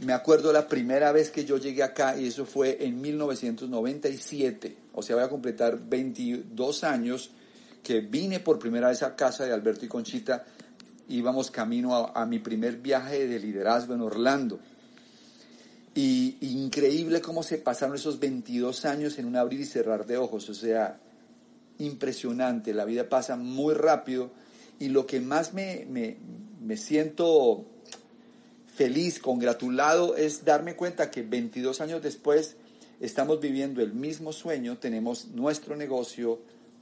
me 0.00 0.12
acuerdo 0.12 0.52
la 0.52 0.68
primera 0.68 1.12
vez 1.12 1.30
que 1.30 1.44
yo 1.44 1.56
llegué 1.56 1.82
acá 1.82 2.16
y 2.16 2.28
eso 2.28 2.46
fue 2.46 2.84
en 2.84 3.00
1997, 3.00 4.76
o 4.92 5.02
sea, 5.02 5.16
voy 5.16 5.24
a 5.24 5.28
completar 5.28 5.78
22 5.88 6.84
años 6.84 7.30
que 7.82 8.00
vine 8.00 8.40
por 8.40 8.58
primera 8.58 8.88
vez 8.88 9.02
a 9.02 9.16
casa 9.16 9.44
de 9.44 9.52
Alberto 9.52 9.84
y 9.84 9.88
Conchita, 9.88 10.44
íbamos 11.08 11.50
camino 11.50 12.12
a, 12.14 12.26
mi 12.26 12.38
primer 12.38 12.76
viaje 12.76 13.26
de 13.26 13.38
liderazgo 13.38 13.94
en 13.94 14.02
Orlando. 14.02 14.60
Y 15.94 16.36
increíble 16.40 17.20
cómo 17.20 17.42
se 17.42 17.58
pasaron 17.58 17.96
esos 17.96 18.20
22 18.20 18.84
años 18.84 19.18
en 19.18 19.26
un 19.26 19.36
abrir 19.36 19.60
y 19.60 19.64
cerrar 19.64 20.06
de 20.06 20.16
ojos, 20.16 20.48
o 20.48 20.54
sea, 20.54 21.00
impresionante, 21.78 22.74
la 22.74 22.84
vida 22.84 23.08
pasa 23.08 23.36
muy 23.36 23.74
rápido. 23.74 24.30
Y 24.78 24.90
lo 24.90 25.06
que 25.06 25.20
más 25.20 25.54
me, 25.54 25.86
me, 25.88 26.18
me 26.60 26.76
siento 26.76 27.66
feliz, 28.78 29.18
congratulado, 29.18 30.14
es 30.14 30.44
darme 30.44 30.76
cuenta 30.76 31.10
que 31.10 31.22
22 31.22 31.80
años 31.80 32.00
después 32.00 32.54
estamos 33.00 33.40
viviendo 33.40 33.82
el 33.82 33.92
mismo 33.92 34.32
sueño, 34.32 34.78
tenemos 34.78 35.26
nuestro 35.34 35.74
negocio 35.74 36.38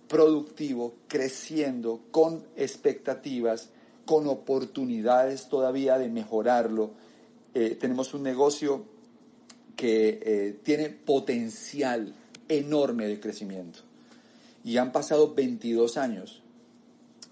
productivo, 0.07 0.93
creciendo, 1.09 2.03
con 2.11 2.45
expectativas, 2.55 3.71
con 4.05 4.27
oportunidades 4.29 5.49
todavía 5.49 5.97
de 5.97 6.11
mejorarlo. 6.11 6.91
Eh, 7.55 7.79
tenemos 7.81 8.13
un 8.13 8.25
negocio 8.25 8.85
que 9.75 10.21
eh, 10.23 10.59
tiene 10.63 10.91
potencial 10.91 12.15
enorme 12.47 13.07
de 13.07 13.21
crecimiento. 13.21 13.79
Y 14.63 14.77
han 14.77 14.93
pasado 14.93 15.33
22 15.35 15.97
años. 15.97 16.43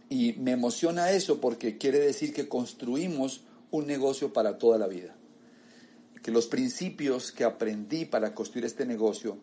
Y 0.09 0.33
me 0.39 0.53
emociona 0.53 1.11
eso 1.11 1.39
porque 1.39 1.77
quiere 1.77 1.99
decir 1.99 2.33
que 2.33 2.49
construimos 2.49 3.43
un 3.75 3.89
negocio 3.89 4.33
para 4.33 4.57
toda 4.57 4.79
la 4.79 4.87
vida. 4.87 5.17
Que 6.23 6.31
los 6.31 6.47
principios 6.47 7.33
que 7.33 7.43
aprendí 7.43 8.05
para 8.05 8.33
construir 8.33 8.65
este 8.65 8.87
negocio 8.87 9.37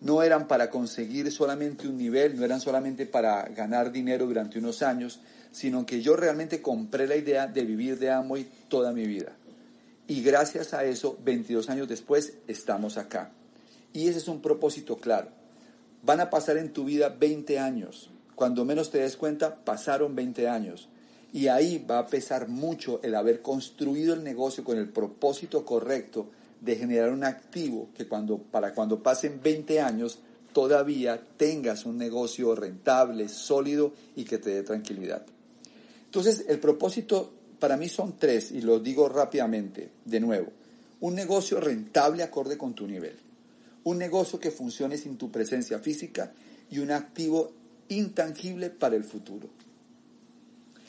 no 0.00 0.22
eran 0.22 0.46
para 0.46 0.70
conseguir 0.70 1.32
solamente 1.32 1.88
un 1.88 1.96
nivel, 1.96 2.36
no 2.36 2.44
eran 2.44 2.60
solamente 2.60 3.06
para 3.06 3.42
ganar 3.48 3.90
dinero 3.90 4.26
durante 4.26 4.60
unos 4.60 4.82
años, 4.82 5.20
sino 5.50 5.84
que 5.84 6.00
yo 6.00 6.14
realmente 6.14 6.62
compré 6.62 7.08
la 7.08 7.16
idea 7.16 7.48
de 7.48 7.64
vivir 7.64 7.98
de 7.98 8.10
Amway 8.10 8.48
toda 8.68 8.92
mi 8.92 9.04
vida. 9.04 9.32
Y 10.06 10.22
gracias 10.22 10.74
a 10.74 10.84
eso, 10.84 11.18
22 11.24 11.68
años 11.68 11.88
después, 11.88 12.34
estamos 12.46 12.98
acá. 12.98 13.32
Y 13.92 14.06
ese 14.06 14.18
es 14.18 14.28
un 14.28 14.40
propósito 14.40 14.96
claro. 14.98 15.28
Van 16.04 16.20
a 16.20 16.30
pasar 16.30 16.56
en 16.56 16.72
tu 16.72 16.84
vida 16.84 17.08
20 17.08 17.58
años. 17.58 18.10
Cuando 18.36 18.64
menos 18.64 18.90
te 18.90 18.98
des 18.98 19.16
cuenta, 19.16 19.64
pasaron 19.64 20.14
20 20.14 20.48
años. 20.48 20.88
Y 21.32 21.48
ahí 21.48 21.78
va 21.78 21.98
a 21.98 22.06
pesar 22.06 22.48
mucho 22.48 23.00
el 23.02 23.14
haber 23.14 23.40
construido 23.40 24.14
el 24.14 24.22
negocio 24.22 24.62
con 24.64 24.76
el 24.76 24.88
propósito 24.88 25.64
correcto 25.64 26.28
de 26.60 26.76
generar 26.76 27.10
un 27.10 27.24
activo 27.24 27.88
que 27.96 28.06
cuando, 28.06 28.38
para 28.38 28.74
cuando 28.74 29.02
pasen 29.02 29.40
20 29.42 29.80
años 29.80 30.18
todavía 30.52 31.20
tengas 31.36 31.86
un 31.86 31.96
negocio 31.96 32.54
rentable, 32.54 33.28
sólido 33.28 33.92
y 34.14 34.24
que 34.24 34.38
te 34.38 34.50
dé 34.50 34.62
tranquilidad. 34.62 35.24
Entonces, 36.04 36.44
el 36.48 36.60
propósito 36.60 37.32
para 37.58 37.76
mí 37.76 37.88
son 37.88 38.18
tres 38.18 38.52
y 38.52 38.60
lo 38.60 38.78
digo 38.78 39.08
rápidamente 39.08 39.90
de 40.04 40.20
nuevo. 40.20 40.52
Un 41.00 41.14
negocio 41.14 41.58
rentable 41.58 42.22
acorde 42.22 42.58
con 42.58 42.74
tu 42.74 42.86
nivel. 42.86 43.16
Un 43.84 43.98
negocio 43.98 44.38
que 44.38 44.50
funcione 44.50 44.98
sin 44.98 45.16
tu 45.16 45.30
presencia 45.30 45.78
física 45.78 46.32
y 46.70 46.78
un 46.78 46.90
activo 46.90 47.52
intangible 47.88 48.70
para 48.70 48.94
el 48.94 49.04
futuro. 49.04 49.48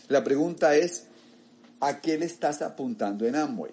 La 0.09 0.23
pregunta 0.23 0.75
es, 0.75 1.05
¿a 1.79 2.01
qué 2.01 2.17
le 2.17 2.25
estás 2.25 2.61
apuntando 2.61 3.25
en 3.25 3.35
Amway? 3.35 3.71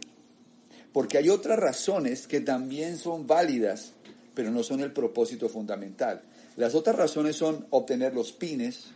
Porque 0.92 1.18
hay 1.18 1.28
otras 1.28 1.58
razones 1.58 2.28
que 2.28 2.40
también 2.40 2.98
son 2.98 3.26
válidas, 3.26 3.92
pero 4.34 4.50
no 4.50 4.62
son 4.62 4.80
el 4.80 4.92
propósito 4.92 5.48
fundamental. 5.48 6.22
Las 6.56 6.74
otras 6.74 6.96
razones 6.96 7.36
son 7.36 7.66
obtener 7.70 8.14
los 8.14 8.32
pines, 8.32 8.86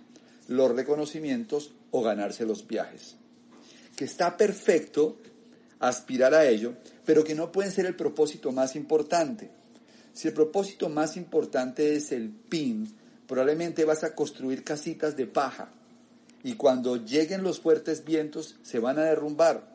los 0.46 0.74
reconocimientos 0.74 1.72
o 1.90 2.02
ganarse 2.02 2.46
los 2.46 2.66
viajes. 2.68 3.16
Que 3.96 4.04
está 4.04 4.36
perfecto 4.36 5.16
aspirar 5.80 6.34
a 6.34 6.46
ello, 6.46 6.74
pero 7.04 7.24
que 7.24 7.34
no 7.34 7.50
pueden 7.50 7.72
ser 7.72 7.86
el 7.86 7.96
propósito 7.96 8.52
más 8.52 8.76
importante. 8.76 9.50
Si 10.12 10.28
el 10.28 10.34
propósito 10.34 10.88
más 10.88 11.16
importante 11.16 11.96
es 11.96 12.12
el 12.12 12.30
pin, 12.30 12.94
probablemente 13.26 13.84
vas 13.84 14.04
a 14.04 14.14
construir 14.14 14.62
casitas 14.62 15.16
de 15.16 15.26
paja 15.26 15.72
y 16.44 16.54
cuando 16.54 16.96
lleguen 16.96 17.42
los 17.42 17.58
fuertes 17.58 18.04
vientos 18.04 18.56
se 18.62 18.78
van 18.78 18.98
a 18.98 19.04
derrumbar. 19.04 19.66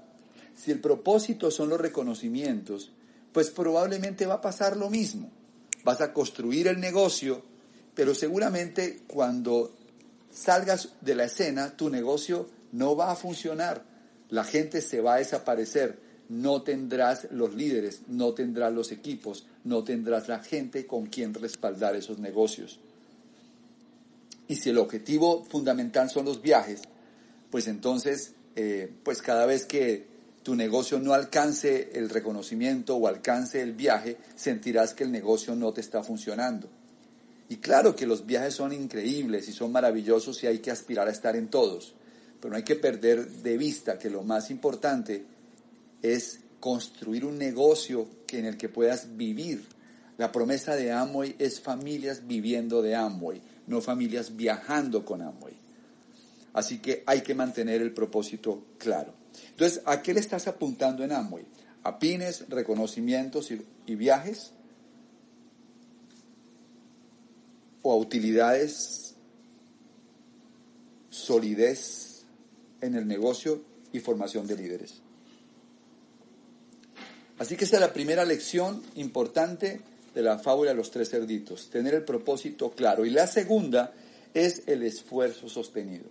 Si 0.56 0.72
el 0.72 0.80
propósito 0.80 1.50
son 1.50 1.70
los 1.70 1.82
reconocimientos, 1.82 2.92
pues 3.34 3.50
probablemente 3.50 4.28
va 4.28 4.36
a 4.36 4.42
pasar 4.42 4.78
lo 4.78 4.90
mismo. 4.90 5.32
Vas 5.84 6.00
a 6.00 6.14
construir 6.14 6.68
el 6.68 6.80
negocio, 6.80 7.44
pero 7.96 8.14
seguramente 8.14 9.02
cuando 9.08 9.74
salgas 10.32 10.90
de 11.02 11.16
la 11.16 11.24
escena, 11.24 11.76
tu 11.76 11.90
negocio 11.90 12.48
no 12.72 12.96
va 12.96 13.12
a 13.12 13.16
funcionar. 13.16 13.84
La 14.30 14.44
gente 14.44 14.82
se 14.82 15.02
va 15.02 15.16
a 15.16 15.20
desaparecer. 15.20 15.98
No 16.30 16.62
tendrás 16.62 17.28
los 17.32 17.56
líderes, 17.56 18.02
no 18.08 18.34
tendrás 18.36 18.72
los 18.72 18.92
equipos, 18.92 19.48
no 19.64 19.84
tendrás 19.84 20.28
la 20.28 20.44
gente 20.44 20.86
con 20.86 21.08
quien 21.08 21.34
respaldar 21.34 21.96
esos 21.96 22.20
negocios. 22.20 22.80
Y 24.50 24.58
si 24.58 24.72
el 24.72 24.79
objetivo 24.79 25.46
fundamental 25.46 26.10
son 26.10 26.25
los 26.25 26.41
viajes, 26.41 26.82
pues 27.50 27.68
entonces, 27.68 28.34
eh, 28.56 28.91
pues 29.03 29.22
cada 29.22 29.46
vez 29.46 29.65
que 29.65 30.08
tu 30.44 30.56
negocio 30.56 31.00
no 31.00 31.13
alcance 31.13 31.91
el 31.94 32.10
reconocimiento 32.10 32.96
o 32.96 33.08
alcance 33.08 33.62
el 33.62 33.74
viaje, 33.74 34.18
sentirás 34.36 34.96
que 34.96 35.03
el 35.03 35.12
negocio 35.12 35.56
no 35.56 35.72
te 35.72 35.82
está 35.82 36.03
funcionando. 36.03 36.68
Y 37.48 37.58
claro 37.58 37.96
que 37.96 38.08
los 38.08 38.25
viajes 38.25 38.56
son 38.56 38.74
increíbles 38.74 39.48
y 39.50 39.53
son 39.53 39.72
maravillosos 39.72 40.44
y 40.44 40.48
hay 40.48 40.60
que 40.60 40.72
aspirar 40.72 41.08
a 41.08 41.12
estar 41.12 41.36
en 41.36 41.48
todos. 41.48 41.94
pero 42.39 42.51
no 42.51 42.58
hay 42.58 42.63
que 42.63 42.75
perder 42.75 43.29
de 43.29 43.58
vista 43.58 44.00
que 44.00 44.10
lo 44.10 44.24
más 44.24 44.50
importante 44.50 45.25
es 46.01 46.39
construir 46.60 47.25
un 47.25 47.38
negocio 47.38 48.08
en 48.32 48.46
el 48.46 48.58
que 48.58 48.70
puedas 48.70 49.15
vivir. 49.15 49.65
La 50.18 50.32
promesa 50.32 50.75
de 50.75 50.91
Amway 50.91 51.36
es 51.38 51.60
familias 51.60 52.27
viviendo 52.27 52.82
de 52.82 52.96
Amway, 52.96 53.41
no 53.70 53.82
familias 53.82 54.36
viajando 54.36 55.06
con 55.06 55.22
Amway. 55.22 55.54
Así 56.54 56.80
que 56.80 57.04
hay 57.06 57.22
que 57.22 57.36
mantener 57.36 57.82
el 57.82 57.94
propósito 57.94 58.66
claro. 58.78 59.14
Entonces, 59.52 59.82
¿a 59.86 60.02
qué 60.02 60.14
le 60.14 60.20
estás 60.20 60.48
apuntando 60.48 61.04
en 61.04 61.12
Amway? 61.12 61.46
¿A 61.84 62.00
pines, 62.00 62.46
reconocimientos 62.50 63.52
y, 63.52 63.62
y 63.86 63.96
viajes? 63.96 64.52
¿O 67.84 67.94
a 67.94 67.96
utilidades, 67.96 69.16
solidez 71.10 72.24
en 72.82 72.96
el 72.96 73.08
negocio 73.08 73.62
y 73.94 74.00
formación 74.00 74.48
de 74.48 74.58
líderes? 74.58 74.96
Así 77.38 77.56
que 77.56 77.64
esta 77.64 77.78
es 77.78 77.82
la 77.82 77.94
primera 77.94 78.26
lección 78.26 78.84
importante 78.96 79.82
de 80.13 80.22
la 80.22 80.39
fábula 80.39 80.72
de 80.72 80.78
los 80.78 80.92
tres 80.92 81.10
cerditos, 81.10 81.70
tener 81.70 81.94
el 81.94 82.04
propósito 82.04 82.72
claro. 82.72 83.06
Y 83.06 83.10
la 83.10 83.28
segunda 83.28 83.94
es 84.34 84.63
el 84.68 84.84
esfuerzo 84.84 85.50
sostenido. 85.50 86.06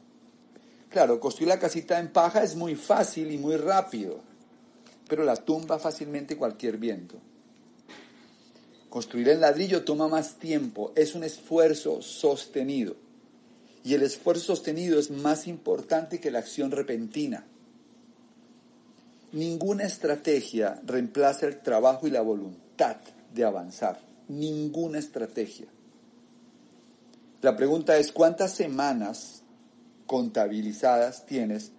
Claro, 0.88 1.20
construir 1.20 1.48
la 1.48 1.58
casita 1.58 1.98
en 1.98 2.08
paja 2.08 2.42
es 2.42 2.56
muy 2.56 2.74
fácil 2.74 3.30
y 3.30 3.38
muy 3.38 3.56
rápido, 3.56 4.20
pero 5.08 5.24
la 5.24 5.36
tumba 5.36 5.78
fácilmente 5.78 6.36
cualquier 6.36 6.78
viento. 6.78 7.16
Construir 8.88 9.28
en 9.28 9.40
ladrillo 9.40 9.84
toma 9.84 10.08
más 10.08 10.38
tiempo, 10.38 10.92
es 10.96 11.14
un 11.14 11.24
esfuerzo 11.24 12.00
sostenido. 12.00 12.96
Y 13.84 13.94
el 13.94 14.02
esfuerzo 14.02 14.46
sostenido 14.46 14.98
es 14.98 15.10
más 15.10 15.46
importante 15.46 16.20
que 16.20 16.30
la 16.30 16.38
acción 16.38 16.70
repentina. 16.70 17.44
Ninguna 19.32 19.84
estrategia 19.84 20.80
reemplaza 20.86 21.46
el 21.46 21.60
trabajo 21.60 22.06
y 22.06 22.10
la 22.10 22.22
voluntad 22.22 22.96
de 23.34 23.44
avanzar. 23.44 24.00
Ninguna 24.28 24.98
estrategia. 24.98 25.66
La 27.40 27.56
pregunta 27.56 27.96
es, 27.98 28.12
¿cuántas 28.12 28.52
semanas 28.52 29.42
contabilizadas 30.06 31.24
tienes 31.26 31.72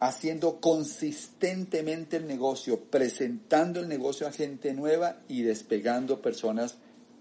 haciendo 0.00 0.60
consistentemente 0.60 2.16
el 2.16 2.26
negocio, 2.26 2.80
presentando 2.84 3.80
el 3.80 3.88
negocio 3.88 4.26
a 4.26 4.32
gente 4.32 4.72
nueva 4.72 5.18
y 5.28 5.42
despegando 5.42 6.22
personas 6.22 6.76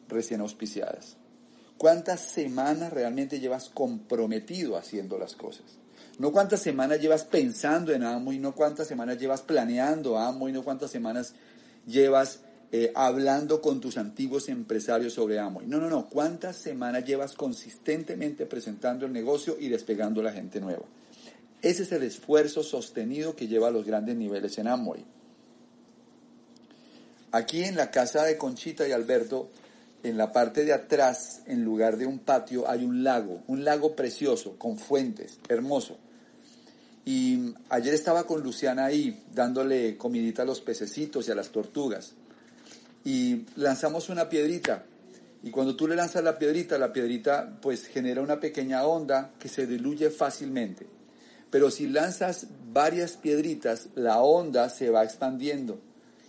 recién 0.08 0.42
auspiciadas? 0.42 1.18
¿Cuántas 1.78 2.22
semanas 2.22 2.94
realmente 2.94 3.40
llevas 3.40 3.70
comprometido 3.70 4.78
haciendo 4.78 5.18
las 5.18 5.36
cosas? 5.36 5.66
No 6.20 6.32
cuántas 6.32 6.62
semanas 6.62 7.02
llevas 7.02 7.24
pensando 7.24 7.92
en 7.92 8.04
Amo 8.04 8.32
y 8.32 8.40
no 8.40 8.54
cuántas 8.54 8.88
semanas 8.88 9.18
llevas 9.18 9.42
planeando 9.42 10.18
Amo 10.18 10.48
y 10.48 10.52
no 10.52 10.64
cuántas 10.64 10.92
semanas 10.92 11.34
llevas 11.88 12.42
eh, 12.74 12.90
hablando 12.96 13.62
con 13.62 13.82
tus 13.82 13.98
antiguos 13.98 14.48
empresarios 14.48 15.14
sobre 15.14 15.40
Amway. 15.40 15.68
No, 15.68 15.78
no, 15.78 15.90
no. 15.90 16.08
¿Cuántas 16.08 16.56
semanas 16.56 17.04
llevas 17.04 17.34
consistentemente 17.34 18.46
presentando 18.46 19.06
el 19.06 19.12
negocio 19.12 19.58
y 19.60 19.68
despegando 19.68 20.22
a 20.22 20.26
la 20.26 20.32
gente 20.32 20.62
nueva? 20.62 20.86
Ese 21.62 21.84
es 21.84 21.92
el 21.92 22.04
esfuerzo 22.04 22.64
sostenido 22.64 23.36
que 23.36 23.48
lleva 23.48 23.68
a 23.68 23.72
los 23.72 23.86
grandes 23.86 24.16
niveles 24.16 24.58
en 24.58 24.68
Amway. 24.68 25.04
Aquí 27.34 27.64
en 27.64 27.76
la 27.76 27.92
casa 27.92 28.24
de 28.24 28.38
Conchita 28.38 28.88
y 28.88 28.94
Alberto, 28.94 29.50
en 30.04 30.18
la 30.18 30.32
parte 30.32 30.64
de 30.64 30.72
atrás, 30.72 31.42
en 31.48 31.66
lugar 31.66 31.98
de 31.98 32.06
un 32.06 32.20
patio, 32.20 32.70
hay 32.70 32.86
un 32.86 33.04
lago, 33.04 33.44
un 33.48 33.66
lago 33.66 33.98
precioso, 33.98 34.58
con 34.58 34.78
fuentes, 34.78 35.40
hermoso. 35.50 35.98
Y 37.04 37.54
ayer 37.70 37.94
estaba 37.94 38.26
con 38.26 38.42
Luciana 38.42 38.86
ahí, 38.86 39.24
dándole 39.34 39.98
comidita 39.98 40.44
a 40.44 40.46
los 40.46 40.62
pececitos 40.62 41.28
y 41.28 41.32
a 41.32 41.36
las 41.36 41.50
tortugas 41.50 42.14
y 43.04 43.46
lanzamos 43.56 44.10
una 44.10 44.30
piedrita. 44.30 44.86
Y 45.44 45.50
cuando 45.50 45.76
tú 45.76 45.88
le 45.88 45.96
lanzas 45.96 46.24
la 46.24 46.38
piedrita, 46.38 46.78
la 46.78 46.94
piedrita 46.94 47.58
pues 47.62 47.88
genera 47.88 48.22
una 48.22 48.40
pequeña 48.40 48.86
onda 48.86 49.34
que 49.40 49.48
se 49.50 49.66
diluye 49.66 50.12
fácilmente. 50.12 50.86
Pero 51.50 51.70
si 51.72 51.88
lanzas 51.88 52.48
varias 52.72 53.18
piedritas, 53.18 53.90
la 53.96 54.22
onda 54.22 54.70
se 54.70 54.90
va 54.90 55.04
expandiendo. 55.04 55.82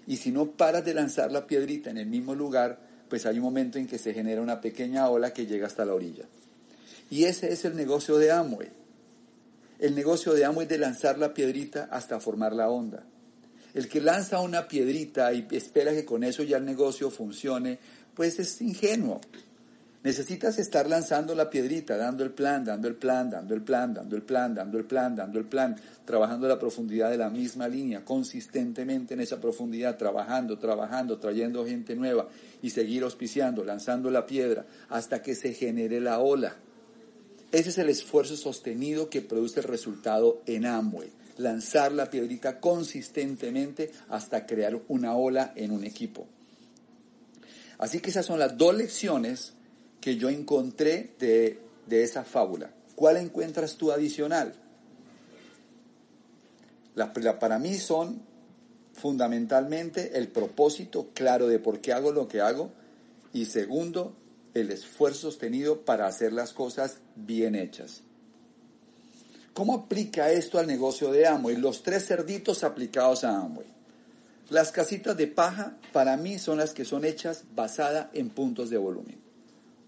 Y 0.07 0.17
si 0.17 0.33
no 0.33 0.51
paras 0.53 0.85
de 0.85 0.95
lanzar 0.95 1.31
la 1.31 1.47
piedrita 1.47 1.91
en 1.91 1.99
el 1.99 2.07
mismo 2.07 2.35
lugar, 2.35 2.81
pues 3.09 3.27
hay 3.27 3.37
un 3.37 3.45
momento 3.45 3.79
en 3.79 3.87
que 3.87 3.99
se 3.99 4.15
genera 4.15 4.41
una 4.41 4.61
pequeña 4.61 5.09
ola 5.09 5.33
que 5.33 5.47
llega 5.47 5.67
hasta 5.67 5.85
la 5.85 5.95
orilla. 5.95 6.25
Y 7.11 7.25
ese 7.25 7.53
es 7.53 7.65
el 7.65 7.77
negocio 7.77 8.17
de 8.17 8.33
Amway. 8.33 8.71
El 9.79 9.95
negocio 9.95 10.33
de 10.33 10.45
Amway 10.45 10.65
es 10.65 10.71
de 10.71 10.79
lanzar 10.79 11.19
la 11.19 11.35
piedrita 11.35 11.89
hasta 11.93 12.19
formar 12.19 12.55
la 12.55 12.71
onda. 12.71 13.05
El 13.75 13.89
que 13.89 14.01
lanza 14.01 14.41
una 14.41 14.69
piedrita 14.69 15.33
y 15.33 15.47
espera 15.53 15.93
que 15.93 16.05
con 16.05 16.25
eso 16.25 16.43
ya 16.43 16.59
el 16.59 16.65
negocio 16.65 17.11
funcione, 17.11 17.79
pues 18.15 18.39
es 18.39 18.61
ingenuo. 18.61 19.21
Necesitas 20.05 20.59
estar 20.59 20.89
lanzando 20.89 21.33
la 21.35 21.49
piedrita, 21.49 21.97
dando 21.97 22.25
el 22.25 22.33
plan, 22.33 22.65
dando 22.65 22.89
el 22.89 22.97
plan, 22.97 23.31
dando 23.31 23.55
el 23.55 23.63
plan, 23.63 23.95
dando 23.95 24.17
el 24.17 24.23
plan, 24.23 24.55
dando 24.55 24.79
el 24.79 24.85
plan, 24.85 25.15
dando 25.15 25.39
el 25.39 25.45
plan, 25.45 25.77
trabajando 26.05 26.49
la 26.49 26.59
profundidad 26.59 27.09
de 27.09 27.19
la 27.19 27.31
misma 27.31 27.69
línea, 27.69 28.05
consistentemente 28.05 29.15
en 29.15 29.21
esa 29.21 29.41
profundidad, 29.41 29.97
trabajando, 29.97 30.59
trabajando, 30.59 31.19
trayendo 31.19 31.65
gente 31.65 31.95
nueva 31.95 32.29
y 32.63 32.71
seguir 32.71 33.05
auspiciando, 33.05 33.65
lanzando 33.65 34.11
la 34.11 34.27
piedra 34.27 34.67
hasta 34.89 35.23
que 35.23 35.37
se 35.37 35.55
genere 35.55 36.01
la 36.01 36.19
ola. 36.19 36.57
Ese 37.53 37.71
es 37.71 37.79
el 37.79 37.89
esfuerzo 37.89 38.37
sostenido 38.37 39.09
que 39.09 39.21
produce 39.21 39.61
el 39.61 39.67
resultado 39.67 40.43
en 40.47 40.67
Amway 40.67 41.22
lanzar 41.37 41.93
la 41.93 42.11
piedrita 42.11 42.61
consistentemente 42.61 43.91
hasta 44.09 44.47
crear 44.47 44.81
una 44.89 45.15
ola 45.17 45.53
en 45.57 45.73
un 45.73 45.85
equipo. 45.85 46.27
Así 47.79 48.01
que 48.01 48.11
esas 48.11 48.27
son 48.27 48.39
las 48.39 48.57
dos 48.57 48.77
lecciones 48.77 49.55
que 50.01 50.17
yo 50.17 50.29
encontré 50.29 51.15
de, 51.19 51.59
esa 51.91 52.25
fábula. 52.25 52.71
¿Cuál 52.95 53.17
encuentras 53.17 53.77
tú 53.77 53.93
adicional? 53.93 54.55
para 57.41 57.59
mí 57.59 57.75
son 57.79 58.21
fundamentalmente 58.93 60.19
el 60.19 60.29
propósito 60.29 61.09
claro 61.15 61.49
de 61.49 61.59
por 61.59 61.81
qué 61.81 61.93
hago 61.93 62.13
lo 62.13 62.29
que 62.29 62.41
hago 62.41 62.71
y 63.33 63.47
segundo, 63.47 64.15
el 64.55 64.71
esfuerzo 64.71 65.31
sostenido 65.31 65.85
para 65.85 66.07
hacer 66.07 66.33
las 66.33 66.53
cosas 66.53 66.99
bien 67.17 67.55
hechas. 67.55 68.03
¿Cómo 69.55 69.75
aplica 69.75 70.31
esto 70.33 70.59
al 70.59 70.67
negocio 70.67 71.13
de 71.13 71.27
Amway? 71.27 71.57
Los 71.57 71.83
tres 71.83 72.07
cerditos 72.07 72.65
aplicados 72.65 73.23
a 73.25 73.37
Amway. 73.37 73.67
Las 74.49 74.73
casitas 74.73 75.17
de 75.17 75.27
paja 75.27 75.77
para 75.93 76.17
mí 76.17 76.39
son 76.39 76.59
las 76.59 76.73
que 76.73 76.87
son 76.87 77.05
hechas 77.05 77.45
basadas 77.55 78.07
en 78.15 78.31
puntos 78.31 78.71
de 78.71 78.79
volumen. 78.79 79.21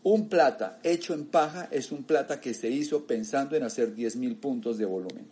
Un 0.03 0.29
plata 0.29 0.79
hecho 0.83 1.14
en 1.14 1.27
paja 1.27 1.68
es 1.70 1.92
un 1.92 2.05
plata 2.05 2.40
que 2.40 2.53
se 2.53 2.68
hizo 2.68 3.07
pensando 3.07 3.57
en 3.57 3.62
hacer 3.62 3.94
10.000 3.96 4.38
puntos 4.38 4.77
de 4.77 4.85
volumen. 4.85 5.27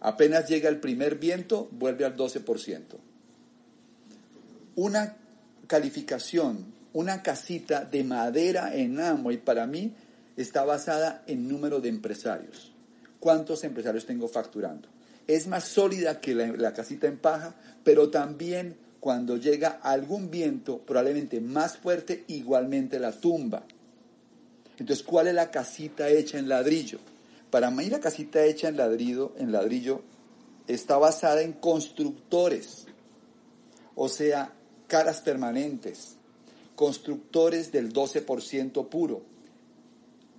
Apenas 0.00 0.48
llega 0.48 0.68
el 0.68 0.80
primer 0.80 1.16
viento, 1.16 1.68
vuelve 1.70 2.04
al 2.04 2.16
12%. 2.16 2.80
Una 4.74 5.16
calificación, 5.68 6.74
una 6.92 7.22
casita 7.22 7.84
de 7.84 8.02
madera 8.02 8.74
en 8.74 8.98
Amway 8.98 9.38
para 9.38 9.68
mí 9.68 9.94
está 10.36 10.64
basada 10.64 11.22
en 11.28 11.48
número 11.48 11.80
de 11.80 11.88
empresarios 11.88 12.73
cuántos 13.24 13.64
empresarios 13.64 14.04
tengo 14.04 14.28
facturando. 14.28 14.86
Es 15.26 15.46
más 15.46 15.64
sólida 15.64 16.20
que 16.20 16.34
la, 16.34 16.74
casita 16.74 17.06
en 17.06 17.16
paja, 17.16 17.54
pero 17.82 18.10
también 18.10 18.76
cuando 19.00 19.38
llega 19.38 19.80
algún 19.82 20.30
viento, 20.30 20.76
probablemente 20.76 21.40
más 21.40 21.78
fuerte, 21.78 22.24
igualmente 22.28 22.98
la 22.98 23.12
tumba. 23.12 23.64
Entonces, 24.78 25.02
¿cuál 25.02 25.28
es 25.28 25.34
la 25.34 25.50
casita 25.50 26.10
hecha 26.10 26.38
en 26.38 26.50
ladrillo? 26.50 26.98
Para 27.50 27.70
mí 27.70 27.86
la 27.86 27.98
casita 27.98 28.44
hecha 28.44 28.68
en 28.68 28.76
ladrillo, 28.76 29.32
en 29.38 29.52
ladrillo 29.52 30.02
está 30.66 30.98
basada 30.98 31.40
en 31.40 31.54
constructores, 31.54 32.84
o 33.94 34.10
sea, 34.10 34.52
caras 34.86 35.22
permanentes, 35.22 36.16
constructores 36.76 37.72
del 37.72 37.90
12% 37.90 38.86
puro, 38.90 39.22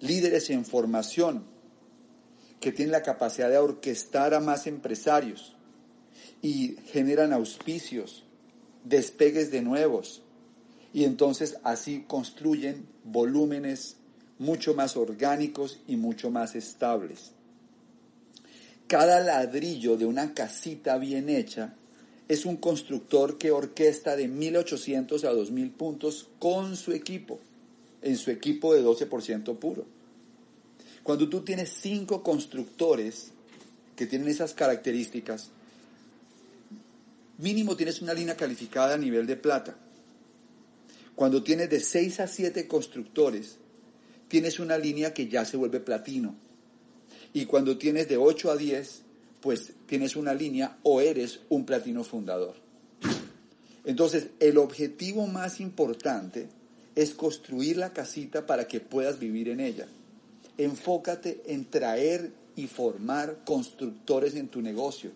líderes 0.01 0.51
en 0.51 0.65
formación, 0.65 1.54
que 2.59 2.71
tienen 2.71 2.91
la 2.91 3.03
capacidad 3.03 3.49
de 3.49 3.57
orquestar 3.57 4.33
a 4.33 4.39
más 4.39 4.67
empresarios 4.67 5.55
y 6.41 6.77
generan 6.87 7.33
auspicios, 7.33 8.23
despegues 8.83 9.51
de 9.51 9.61
nuevos, 9.61 10.21
y 10.93 11.03
entonces 11.03 11.57
así 11.63 12.05
construyen 12.07 12.87
volúmenes 13.03 13.97
mucho 14.39 14.73
más 14.73 14.95
orgánicos 14.97 15.79
y 15.87 15.95
mucho 15.95 16.31
más 16.31 16.55
estables. 16.55 17.31
Cada 18.87 19.19
ladrillo 19.19 19.97
de 19.97 20.05
una 20.05 20.33
casita 20.33 20.97
bien 20.97 21.29
hecha 21.29 21.73
es 22.27 22.45
un 22.45 22.57
constructor 22.57 23.37
que 23.37 23.51
orquesta 23.51 24.15
de 24.15 24.27
1800 24.27 25.23
a 25.25 25.31
2000 25.31 25.71
puntos 25.71 26.29
con 26.39 26.75
su 26.75 26.91
equipo, 26.91 27.39
en 28.01 28.17
su 28.17 28.31
equipo 28.31 28.73
de 28.73 28.83
12% 28.83 29.57
puro. 29.57 29.85
Cuando 31.05 31.29
tú 31.29 31.41
tienes 31.41 31.69
cinco 31.69 32.23
constructores 32.23 33.27
que 33.95 34.07
tienen 34.07 34.27
esas 34.27 34.55
características, 34.55 35.51
mínimo 37.37 37.75
tienes 37.75 38.01
una 38.01 38.15
línea 38.15 38.35
calificada 38.35 38.95
a 38.95 38.97
nivel 38.97 39.27
de 39.27 39.35
plata. 39.35 39.77
Cuando 41.13 41.43
tienes 41.43 41.69
de 41.69 41.79
6 41.79 42.21
a 42.21 42.27
7 42.27 42.67
constructores, 42.67 43.57
tienes 44.27 44.59
una 44.59 44.79
línea 44.79 45.13
que 45.13 45.27
ya 45.27 45.45
se 45.45 45.57
vuelve 45.57 45.79
platino. 45.79 46.33
Y 47.33 47.45
cuando 47.45 47.77
tienes 47.77 48.09
de 48.09 48.17
8 48.17 48.49
a 48.49 48.57
10, 48.57 49.01
pues 49.41 49.73
tienes 49.85 50.15
una 50.15 50.33
línea 50.33 50.79
o 50.81 51.01
eres 51.01 51.41
un 51.49 51.67
platino 51.67 52.03
fundador. 52.03 52.55
Entonces, 53.83 54.29
el 54.39 54.57
objetivo 54.57 55.27
más 55.27 55.59
importante 55.59 56.47
es 56.95 57.13
construir 57.13 57.77
la 57.77 57.93
casita 57.93 58.47
para 58.47 58.67
que 58.67 58.79
puedas 58.79 59.19
vivir 59.19 59.49
en 59.49 59.59
ella. 59.59 59.87
Enfócate 60.57 61.41
en 61.47 61.65
traer 61.65 62.31
y 62.55 62.67
formar 62.67 63.43
constructores 63.45 64.35
en 64.35 64.47
tu 64.47 64.61
negocio. 64.61 65.11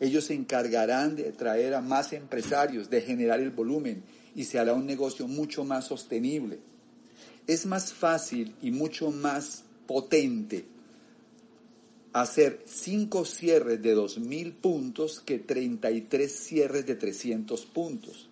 Ellos 0.00 0.24
se 0.24 0.34
encargarán 0.34 1.16
de 1.16 1.32
traer 1.32 1.74
a 1.74 1.80
más 1.80 2.12
empresarios, 2.12 2.90
de 2.90 3.00
generar 3.00 3.40
el 3.40 3.50
volumen 3.50 4.02
y 4.34 4.44
se 4.44 4.58
hará 4.58 4.74
un 4.74 4.86
negocio 4.86 5.26
mucho 5.26 5.64
más 5.64 5.86
sostenible. 5.86 6.58
Es 7.46 7.66
más 7.66 7.92
fácil 7.92 8.54
y 8.60 8.70
mucho 8.70 9.10
más 9.10 9.64
potente 9.86 10.66
hacer 12.14 12.62
5 12.64 13.24
cierres 13.24 13.82
de 13.82 13.96
2.000 13.96 14.54
puntos 14.54 15.20
que 15.20 15.40
33 15.40 16.32
cierres 16.32 16.86
de 16.86 16.94
300 16.94 17.66
puntos. 17.66 18.28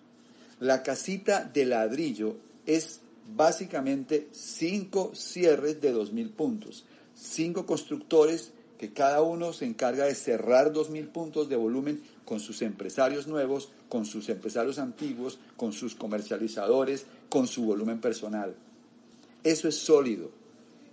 La 0.59 0.83
casita 0.83 1.43
de 1.43 1.65
ladrillo 1.65 2.37
es 2.65 3.01
básicamente 3.35 4.27
5 4.31 5.11
cierres 5.15 5.81
de 5.81 5.93
2.000 5.93 6.31
puntos. 6.31 6.85
5 7.15 7.65
constructores 7.65 8.51
que 8.77 8.91
cada 8.91 9.21
uno 9.21 9.53
se 9.53 9.65
encarga 9.65 10.05
de 10.05 10.15
cerrar 10.15 10.73
2.000 10.73 11.07
puntos 11.09 11.49
de 11.49 11.55
volumen 11.55 12.01
con 12.25 12.39
sus 12.39 12.61
empresarios 12.61 13.27
nuevos, 13.27 13.69
con 13.89 14.05
sus 14.05 14.29
empresarios 14.29 14.79
antiguos, 14.79 15.39
con 15.55 15.73
sus 15.73 15.95
comercializadores, 15.95 17.05
con 17.29 17.47
su 17.47 17.63
volumen 17.63 18.01
personal. 18.01 18.55
Eso 19.43 19.67
es 19.67 19.75
sólido. 19.75 20.31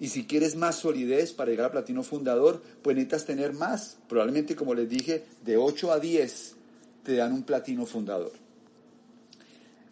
Y 0.01 0.09
si 0.09 0.25
quieres 0.25 0.57
más 0.57 0.77
solidez 0.77 1.33
para 1.33 1.51
llegar 1.51 1.67
a 1.67 1.73
platino 1.73 2.03
fundador, 2.03 2.63
pues 2.83 2.97
necesitas 2.97 3.27
tener 3.27 3.53
más. 3.53 3.99
Probablemente, 4.09 4.57
como 4.57 4.75
les 4.75 4.89
dije, 4.89 5.25
de 5.45 5.57
8 5.57 5.93
a 5.93 6.01
10 6.01 6.57
te 7.05 7.17
dan 7.17 7.33
un 7.33 7.43
platino 7.43 7.87
fundador. 7.87 8.33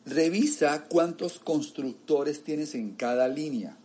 Revisa 0.09 0.87
cuántos 0.89 1.39
constructores 1.39 2.43
tienes 2.43 2.75
en 2.75 2.93
cada 2.93 3.29
línea. 3.29 3.77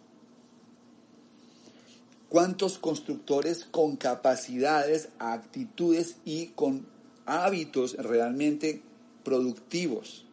Cuántos 2.29 2.77
constructores 2.77 3.65
con 3.65 3.97
capacidades, 3.97 5.09
actitudes 5.19 6.15
y 6.23 6.47
con 6.47 6.85
hábitos 7.25 7.97
realmente 7.97 8.81
productivos. 9.25 10.25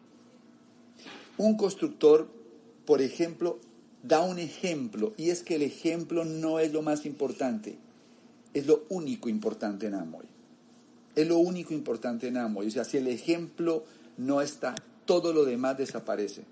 Un 1.37 1.57
constructor, 1.57 2.29
por 2.85 3.01
ejemplo, 3.01 3.59
da 4.01 4.21
un 4.21 4.39
ejemplo 4.39 5.13
y 5.17 5.29
es 5.29 5.43
que 5.43 5.55
el 5.55 5.61
ejemplo 5.61 6.23
no 6.23 6.59
es 6.59 6.71
lo 6.71 6.81
más 6.83 7.05
importante, 7.05 7.77
es 8.53 8.65
lo 8.65 8.85
único 8.87 9.27
importante 9.27 9.87
en 9.87 9.95
Amway. 9.95 10.27
Es 11.17 11.27
lo 11.27 11.37
único 11.39 11.73
importante 11.73 12.29
en 12.29 12.37
Amway. 12.37 12.69
O 12.69 12.71
sea, 12.71 12.85
si 12.85 12.95
el 12.95 13.07
ejemplo 13.07 13.83
no 14.17 14.41
está, 14.41 14.73
todo 15.11 15.33
lo 15.33 15.43
demás 15.43 15.77
desaparece. 15.77 16.45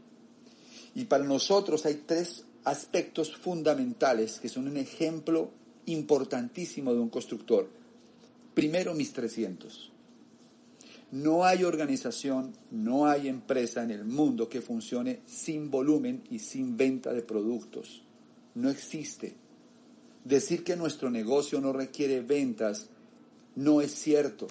Y 0.94 1.06
para 1.06 1.24
nosotros 1.24 1.86
hay 1.86 2.04
tres 2.06 2.44
aspectos 2.66 3.34
fundamentales 3.38 4.42
que 4.42 4.50
son 4.50 4.68
un 4.68 4.76
ejemplo 4.76 5.50
importantísimo 5.86 6.94
de 6.94 7.00
un 7.00 7.08
constructor. 7.08 7.70
Primero, 8.54 8.94
mis 8.94 9.14
300. 9.14 9.94
No 11.14 11.46
hay 11.46 11.64
organización, 11.64 12.54
no 12.70 13.06
hay 13.06 13.30
empresa 13.30 13.82
en 13.82 13.92
el 13.92 14.04
mundo 14.04 14.50
que 14.50 14.60
funcione 14.60 15.22
sin 15.26 15.72
volumen 15.72 16.24
y 16.30 16.40
sin 16.40 16.76
venta 16.76 17.14
de 17.14 17.22
productos. 17.22 18.02
No 18.56 18.70
existe. 18.70 19.36
Decir 20.26 20.66
que 20.66 20.76
nuestro 20.76 21.10
negocio 21.10 21.62
no 21.62 21.72
requiere 21.72 22.20
ventas 22.20 22.90
no 23.56 23.80
es 23.80 23.94
cierto. 23.94 24.48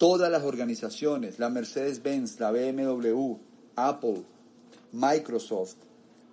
Todas 0.00 0.32
las 0.32 0.44
organizaciones, 0.44 1.38
la 1.38 1.50
Mercedes-Benz, 1.50 2.40
la 2.40 2.50
BMW, 2.50 3.34
Apple, 3.76 4.22
Microsoft, 4.92 5.74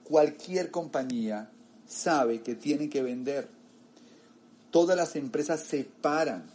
cualquier 0.06 0.72
compañía 0.72 1.52
sabe 1.86 2.42
que 2.42 2.56
tiene 2.56 2.88
que 2.90 3.04
vender. 3.04 3.50
Todas 4.72 4.96
las 4.96 5.18
empresas 5.18 5.60
se 5.60 5.84
paran 5.84 6.46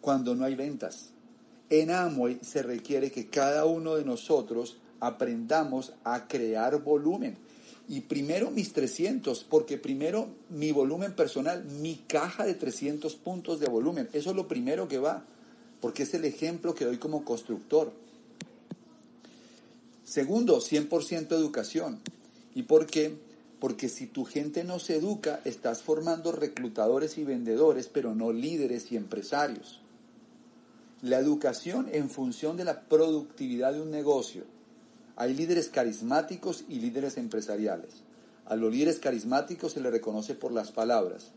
cuando 0.00 0.34
no 0.34 0.44
hay 0.44 0.56
ventas. 0.56 1.10
En 1.70 1.92
Amway 1.92 2.40
se 2.42 2.64
requiere 2.64 3.12
que 3.12 3.28
cada 3.28 3.64
uno 3.64 3.94
de 3.94 4.04
nosotros 4.04 4.78
aprendamos 4.98 5.92
a 6.02 6.26
crear 6.26 6.82
volumen. 6.82 7.38
Y 7.86 8.00
primero 8.00 8.50
mis 8.50 8.72
300, 8.72 9.44
porque 9.44 9.78
primero 9.78 10.30
mi 10.50 10.72
volumen 10.72 11.14
personal, 11.14 11.64
mi 11.64 11.94
caja 12.08 12.44
de 12.44 12.54
300 12.54 13.14
puntos 13.14 13.60
de 13.60 13.68
volumen, 13.68 14.08
eso 14.12 14.30
es 14.30 14.36
lo 14.36 14.48
primero 14.48 14.88
que 14.88 14.98
va, 14.98 15.24
porque 15.84 16.04
es 16.04 16.14
el 16.14 16.24
ejemplo 16.24 16.74
que 16.74 16.86
doy 16.86 16.96
como 16.96 17.26
constructor. 17.26 17.92
Segundo, 20.02 20.62
100% 20.62 21.32
educación. 21.32 22.00
¿Y 22.54 22.62
por 22.62 22.86
qué? 22.86 23.18
Porque 23.60 23.90
si 23.90 24.06
tu 24.06 24.24
gente 24.24 24.64
no 24.64 24.78
se 24.78 24.96
educa, 24.96 25.42
estás 25.44 25.82
formando 25.82 26.32
reclutadores 26.32 27.18
y 27.18 27.24
vendedores, 27.24 27.88
pero 27.88 28.14
no 28.14 28.32
líderes 28.32 28.92
y 28.92 28.96
empresarios 28.96 29.82
la 31.02 31.18
educación 31.18 31.90
en 31.92 32.08
función 32.08 32.56
de 32.56 32.64
la 32.64 32.80
productividad 32.80 33.74
de 33.74 33.82
un 33.82 33.90
negocio. 33.90 34.44
Hay 35.16 35.34
líderes 35.34 35.68
carismáticos 35.68 36.64
y 36.66 36.76
líderes 36.76 37.18
empresariales. 37.18 37.90
A 38.46 38.56
los 38.56 38.72
líderes 38.72 39.00
carismáticos 39.00 39.72
se 39.72 39.82
les 39.82 39.92
reconoce 39.92 40.34
por 40.34 40.50
las 40.50 40.72
palabras. 40.72 41.32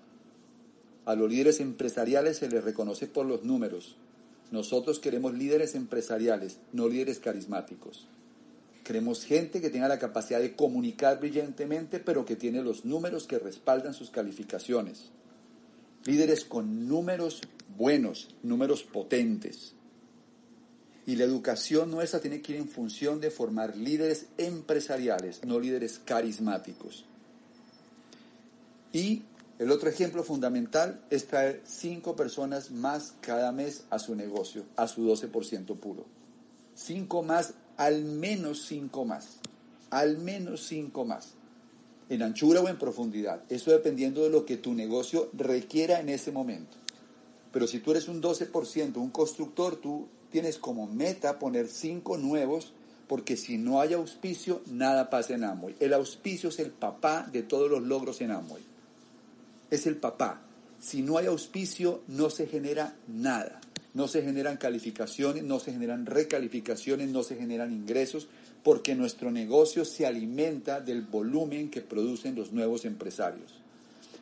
A 1.03 1.15
los 1.15 1.29
líderes 1.29 1.60
empresariales 1.60 2.38
se 2.38 2.47
les 2.47 2.63
reconoce 2.63 3.07
por 3.07 3.25
los 3.25 3.43
números. 3.43 3.97
Nosotros 4.51 4.99
queremos 4.99 5.33
líderes 5.33 5.75
empresariales, 5.75 6.60
no 6.71 6.88
líderes 6.88 7.19
carismáticos. 7.19 8.07
Queremos 8.83 9.25
gente 9.25 9.60
que 9.60 9.69
tenga 9.69 9.89
la 9.89 9.99
capacidad 9.99 10.39
de 10.39 10.55
comunicar 10.55 11.19
brillantemente, 11.19 11.99
pero 11.99 12.25
que 12.25 12.38
tiene 12.38 12.62
los 12.62 12.86
números 12.86 13.27
que 13.27 13.39
respaldan 13.39 13.93
sus 13.93 14.10
calificaciones. 14.10 15.10
Líderes 16.05 16.45
con 16.45 16.88
números 16.88 17.41
buenos, 17.75 18.29
números 18.43 18.83
potentes. 18.83 19.73
Y 21.05 21.15
la 21.15 21.25
educación 21.25 21.91
nuestra 21.91 22.21
tiene 22.21 22.41
que 22.41 22.53
ir 22.53 22.60
en 22.60 22.69
función 22.69 23.19
de 23.19 23.31
formar 23.31 23.75
líderes 23.75 24.27
empresariales, 24.38 25.43
no 25.43 25.60
líderes 25.60 25.99
carismáticos. 25.99 27.05
Y 28.93 29.23
el 29.60 29.72
otro 29.72 29.89
ejemplo 29.89 30.24
fundamental 30.24 31.02
es 31.10 31.26
traer 31.26 31.63
cinco 31.65 32.15
personas 32.15 32.70
más 32.70 33.15
cada 33.22 33.52
mes 33.52 33.86
a 33.89 33.98
su 33.98 34.13
negocio, 34.13 34.65
a 34.76 34.88
su 34.88 35.02
12% 35.08 35.76
puro. 35.78 36.06
Cinco 36.76 37.24
más, 37.24 37.56
al 37.76 38.04
menos 38.04 38.67
cinco 38.67 39.04
más. 39.04 39.39
Al 39.89 40.20
menos 40.20 40.67
cinco 40.67 41.06
más. 41.06 41.30
En 42.08 42.22
anchura 42.22 42.62
o 42.62 42.67
en 42.67 42.78
profundidad. 42.78 43.41
Eso 43.50 43.72
dependiendo 43.72 44.22
de 44.24 44.30
lo 44.30 44.46
que 44.46 44.58
tu 44.58 44.76
negocio 44.76 45.30
requiera 45.34 46.00
en 46.02 46.10
ese 46.10 46.32
momento. 46.32 46.78
Pero 47.52 47.65
si 47.65 47.80
tú 47.80 47.91
eres 47.91 48.08
un 48.08 48.22
12%, 48.22 48.98
un 48.98 49.10
constructor, 49.10 49.78
tú 49.78 50.08
tienes 50.30 50.60
como 50.60 50.86
meta 50.86 51.39
poner 51.39 51.67
cinco 51.67 52.17
nuevos, 52.20 52.74
porque 53.08 53.36
si 53.36 53.58
no 53.58 53.82
hay 53.82 53.93
auspicio, 53.93 54.62
nada 54.67 55.10
pasa 55.10 55.34
en 55.34 55.46
Amway. 55.46 55.76
El 55.80 55.93
auspicio 55.93 56.50
es 56.50 56.60
el 56.60 56.70
papá 56.70 57.28
de 57.32 57.41
todos 57.41 57.72
los 57.72 57.82
logros 57.82 58.22
en 58.22 58.30
Amway. 58.30 58.66
Es 59.69 59.88
el 59.88 59.97
papá. 59.97 60.41
Si 60.80 61.01
no 61.01 61.17
hay 61.17 61.25
auspicio, 61.25 62.01
no 62.08 62.30
se 62.30 62.47
genera 62.47 62.95
nada. 63.08 63.60
No 63.93 64.08
se 64.08 64.21
generan 64.21 64.58
calificaciones, 64.58 65.43
no 65.43 65.60
se 65.60 65.71
generan 65.71 66.06
recalificaciones, 66.06 67.10
no 67.10 67.23
se 67.23 67.36
generan 67.36 67.73
ingresos, 67.73 68.27
porque 68.63 68.95
nuestro 68.95 69.32
negocio 69.32 69.86
se 69.86 70.06
alimenta 70.06 70.82
del 70.82 71.01
volumen 71.01 71.69
que 71.71 71.82
producen 71.82 72.36
los 72.36 72.51
nuevos 72.51 72.86
empresarios. 72.86 73.56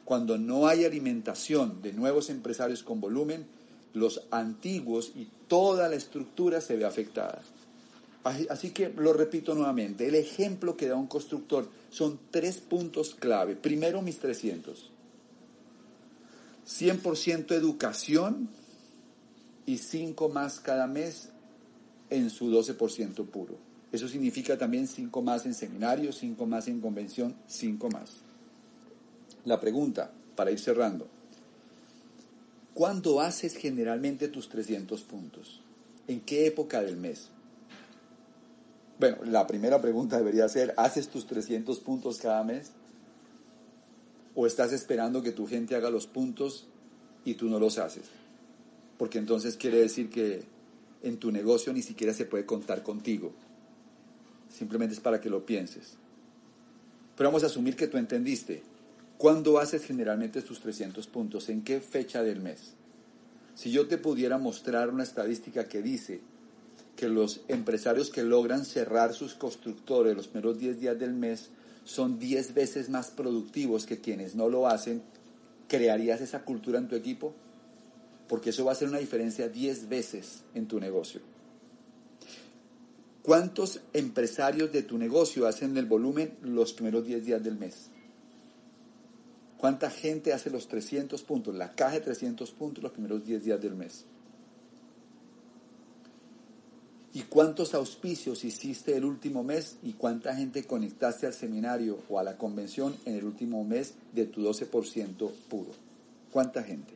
Cuando 0.05 0.37
no 0.37 0.67
hay 0.67 0.85
alimentación 0.85 1.81
de 1.81 1.91
nuevos 1.91 2.29
empresarios 2.29 2.83
con 2.83 3.01
volumen, 3.01 3.45
los 3.93 4.21
antiguos 4.31 5.11
y 5.15 5.27
toda 5.47 5.89
la 5.89 5.95
estructura 5.95 6.61
se 6.61 6.75
ve 6.75 6.85
afectada. 6.85 7.41
Así 8.49 8.71
que 8.71 8.89
lo 8.89 9.13
repito 9.13 9.53
nuevamente, 9.53 10.07
el 10.07 10.15
ejemplo 10.15 10.75
que 10.75 10.87
da 10.87 10.95
un 10.95 11.07
constructor 11.07 11.67
son 11.91 12.19
tres 12.31 12.57
puntos 12.57 13.15
clave. 13.15 13.55
Primero, 13.55 14.01
mis 14.01 14.19
300. 14.19 14.91
100% 16.67 17.51
educación 17.51 18.49
y 19.65 19.77
5 19.77 20.29
más 20.29 20.59
cada 20.59 20.87
mes 20.87 21.29
en 22.09 22.29
su 22.29 22.49
12% 22.49 23.25
puro. 23.25 23.57
Eso 23.91 24.07
significa 24.07 24.57
también 24.57 24.87
5 24.87 25.21
más 25.21 25.45
en 25.45 25.53
seminario, 25.53 26.11
5 26.11 26.45
más 26.45 26.67
en 26.67 26.81
convención, 26.81 27.35
5 27.47 27.89
más. 27.89 28.11
La 29.45 29.59
pregunta, 29.59 30.11
para 30.35 30.51
ir 30.51 30.59
cerrando. 30.59 31.07
¿Cuándo 32.73 33.21
haces 33.21 33.55
generalmente 33.55 34.27
tus 34.27 34.49
300 34.49 35.01
puntos? 35.03 35.61
¿En 36.07 36.19
qué 36.21 36.45
época 36.47 36.81
del 36.81 36.97
mes? 36.97 37.29
Bueno, 38.99 39.23
la 39.25 39.47
primera 39.47 39.81
pregunta 39.81 40.17
debería 40.17 40.47
ser, 40.49 40.73
¿haces 40.77 41.07
tus 41.07 41.25
300 41.25 41.79
puntos 41.79 42.17
cada 42.17 42.43
mes? 42.43 42.71
¿O 44.35 44.45
estás 44.45 44.73
esperando 44.73 45.23
que 45.23 45.31
tu 45.31 45.47
gente 45.47 45.75
haga 45.75 45.89
los 45.89 46.07
puntos 46.07 46.67
y 47.23 47.35
tú 47.35 47.49
no 47.49 47.59
los 47.59 47.77
haces? 47.77 48.03
Porque 48.97 49.17
entonces 49.17 49.55
quiere 49.55 49.77
decir 49.77 50.09
que 50.09 50.43
en 51.03 51.17
tu 51.17 51.31
negocio 51.31 51.71
ni 51.71 51.81
siquiera 51.81 52.13
se 52.13 52.25
puede 52.25 52.45
contar 52.45 52.83
contigo. 52.83 53.31
Simplemente 54.49 54.93
es 54.93 54.99
para 54.99 55.21
que 55.21 55.29
lo 55.29 55.45
pienses. 55.45 55.93
Pero 57.15 57.29
vamos 57.29 57.43
a 57.43 57.47
asumir 57.47 57.75
que 57.75 57.87
tú 57.87 57.97
entendiste. 57.97 58.63
¿Cuándo 59.17 59.59
haces 59.59 59.85
generalmente 59.85 60.41
tus 60.41 60.59
300 60.59 61.07
puntos? 61.07 61.47
¿En 61.49 61.63
qué 61.63 61.79
fecha 61.79 62.21
del 62.21 62.41
mes? 62.41 62.73
Si 63.55 63.71
yo 63.71 63.87
te 63.87 63.97
pudiera 63.97 64.37
mostrar 64.37 64.89
una 64.89 65.03
estadística 65.03 65.69
que 65.69 65.81
dice 65.81 66.19
que 66.97 67.07
los 67.07 67.41
empresarios 67.47 68.09
que 68.09 68.23
logran 68.23 68.65
cerrar 68.65 69.13
sus 69.13 69.33
constructores 69.33 70.15
los 70.15 70.27
primeros 70.27 70.59
10 70.59 70.79
días 70.79 70.99
del 70.99 71.13
mes 71.13 71.49
son 71.85 72.19
10 72.19 72.53
veces 72.53 72.89
más 72.89 73.11
productivos 73.11 73.85
que 73.85 74.01
quienes 74.01 74.35
no 74.35 74.49
lo 74.49 74.67
hacen, 74.67 75.03
¿crearías 75.69 76.19
esa 76.19 76.43
cultura 76.43 76.79
en 76.79 76.89
tu 76.89 76.95
equipo? 76.95 77.33
Porque 78.27 78.49
eso 78.49 78.65
va 78.65 78.71
a 78.71 78.73
hacer 78.73 78.89
una 78.89 78.97
diferencia 78.97 79.47
10 79.47 79.87
veces 79.87 80.43
en 80.55 80.67
tu 80.67 80.79
negocio. 80.79 81.21
¿Cuántos 83.21 83.81
empresarios 83.93 84.71
de 84.71 84.83
tu 84.83 84.97
negocio 84.97 85.47
hacen 85.47 85.77
el 85.77 85.85
volumen 85.85 86.35
los 86.41 86.73
primeros 86.73 87.05
10 87.05 87.25
días 87.25 87.43
del 87.43 87.57
mes? 87.57 87.89
¿Cuánta 89.57 89.89
gente 89.89 90.33
hace 90.33 90.49
los 90.49 90.67
300 90.67 91.23
puntos, 91.23 91.55
la 91.55 91.73
caja 91.73 91.95
de 91.95 92.01
300 92.01 92.51
puntos 92.51 92.83
los 92.83 92.91
primeros 92.91 93.25
10 93.25 93.43
días 93.45 93.61
del 93.61 93.75
mes? 93.75 94.05
¿Y 97.15 97.21
cuántos 97.21 97.73
auspicios 97.73 98.43
hiciste 98.43 98.97
el 98.97 99.05
último 99.05 99.41
mes 99.41 99.77
y 99.81 99.93
cuánta 99.93 100.35
gente 100.35 100.65
conectaste 100.65 101.25
al 101.25 101.33
seminario 101.33 101.99
o 102.09 102.19
a 102.19 102.23
la 102.23 102.37
convención 102.37 102.93
en 103.05 103.15
el 103.15 103.23
último 103.23 103.63
mes 103.63 103.93
de 104.13 104.25
tu 104.25 104.41
12% 104.41 105.31
puro? 105.47 105.71
¿Cuánta 106.29 106.61
gente? 106.61 106.93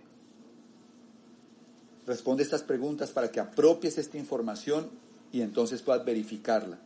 Responde 2.05 2.43
estas 2.43 2.63
preguntas 2.63 3.11
para 3.11 3.31
que 3.31 3.39
apropies 3.39 3.97
esta 3.97 4.17
información 4.17 4.89
y 5.31 5.39
entonces 5.39 5.81
puedas 5.81 6.03
verificarla. 6.03 6.77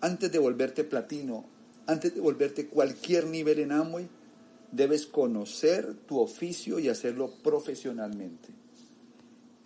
Antes 0.00 0.32
de 0.32 0.38
volverte 0.38 0.82
platino, 0.82 1.44
antes 1.86 2.14
de 2.14 2.22
volverte 2.22 2.68
cualquier 2.68 3.26
nivel 3.26 3.58
en 3.58 3.72
Amway, 3.72 4.08
debes 4.72 5.04
conocer 5.04 5.92
tu 6.08 6.18
oficio 6.18 6.78
y 6.78 6.88
hacerlo 6.88 7.34
profesionalmente. 7.42 8.48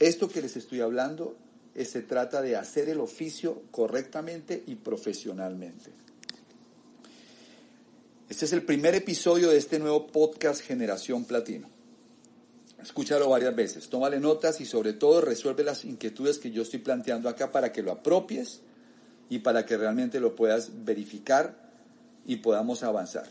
Esto 0.01 0.29
que 0.29 0.43
les 0.43 0.57
estoy 0.57 0.81
hablando 0.81 1.37
se 1.83 2.03
trata 2.03 2.41
de 2.41 2.57
hacer 2.57 2.89
el 2.89 3.01
oficio 3.01 3.63
correctamente 3.73 4.63
y 4.67 4.77
profesionalmente. 4.77 5.91
Este 8.29 8.45
es 8.45 8.53
el 8.53 8.63
primer 8.63 8.95
episodio 8.95 9.51
de 9.51 9.59
este 9.59 9.79
nuevo 9.79 10.07
podcast 10.07 10.63
Generación 10.63 11.25
Platino. 11.25 11.69
Escúchalo 12.81 13.29
varias 13.29 13.57
veces, 13.57 13.89
tómale 13.89 14.21
notas 14.21 14.61
y 14.61 14.67
sobre 14.67 14.93
todo 14.93 15.21
resuelve 15.21 15.65
las 15.65 15.85
inquietudes 15.85 16.39
que 16.39 16.51
yo 16.51 16.63
estoy 16.63 16.81
planteando 16.81 17.29
acá 17.29 17.51
para 17.51 17.73
que 17.73 17.83
lo 17.83 17.93
apropies 17.93 18.61
y 19.29 19.41
para 19.41 19.67
que 19.67 19.77
realmente 19.77 20.21
lo 20.21 20.37
puedas 20.37 20.85
verificar 20.85 21.71
y 22.27 22.37
podamos 22.37 22.83
avanzar. 22.83 23.29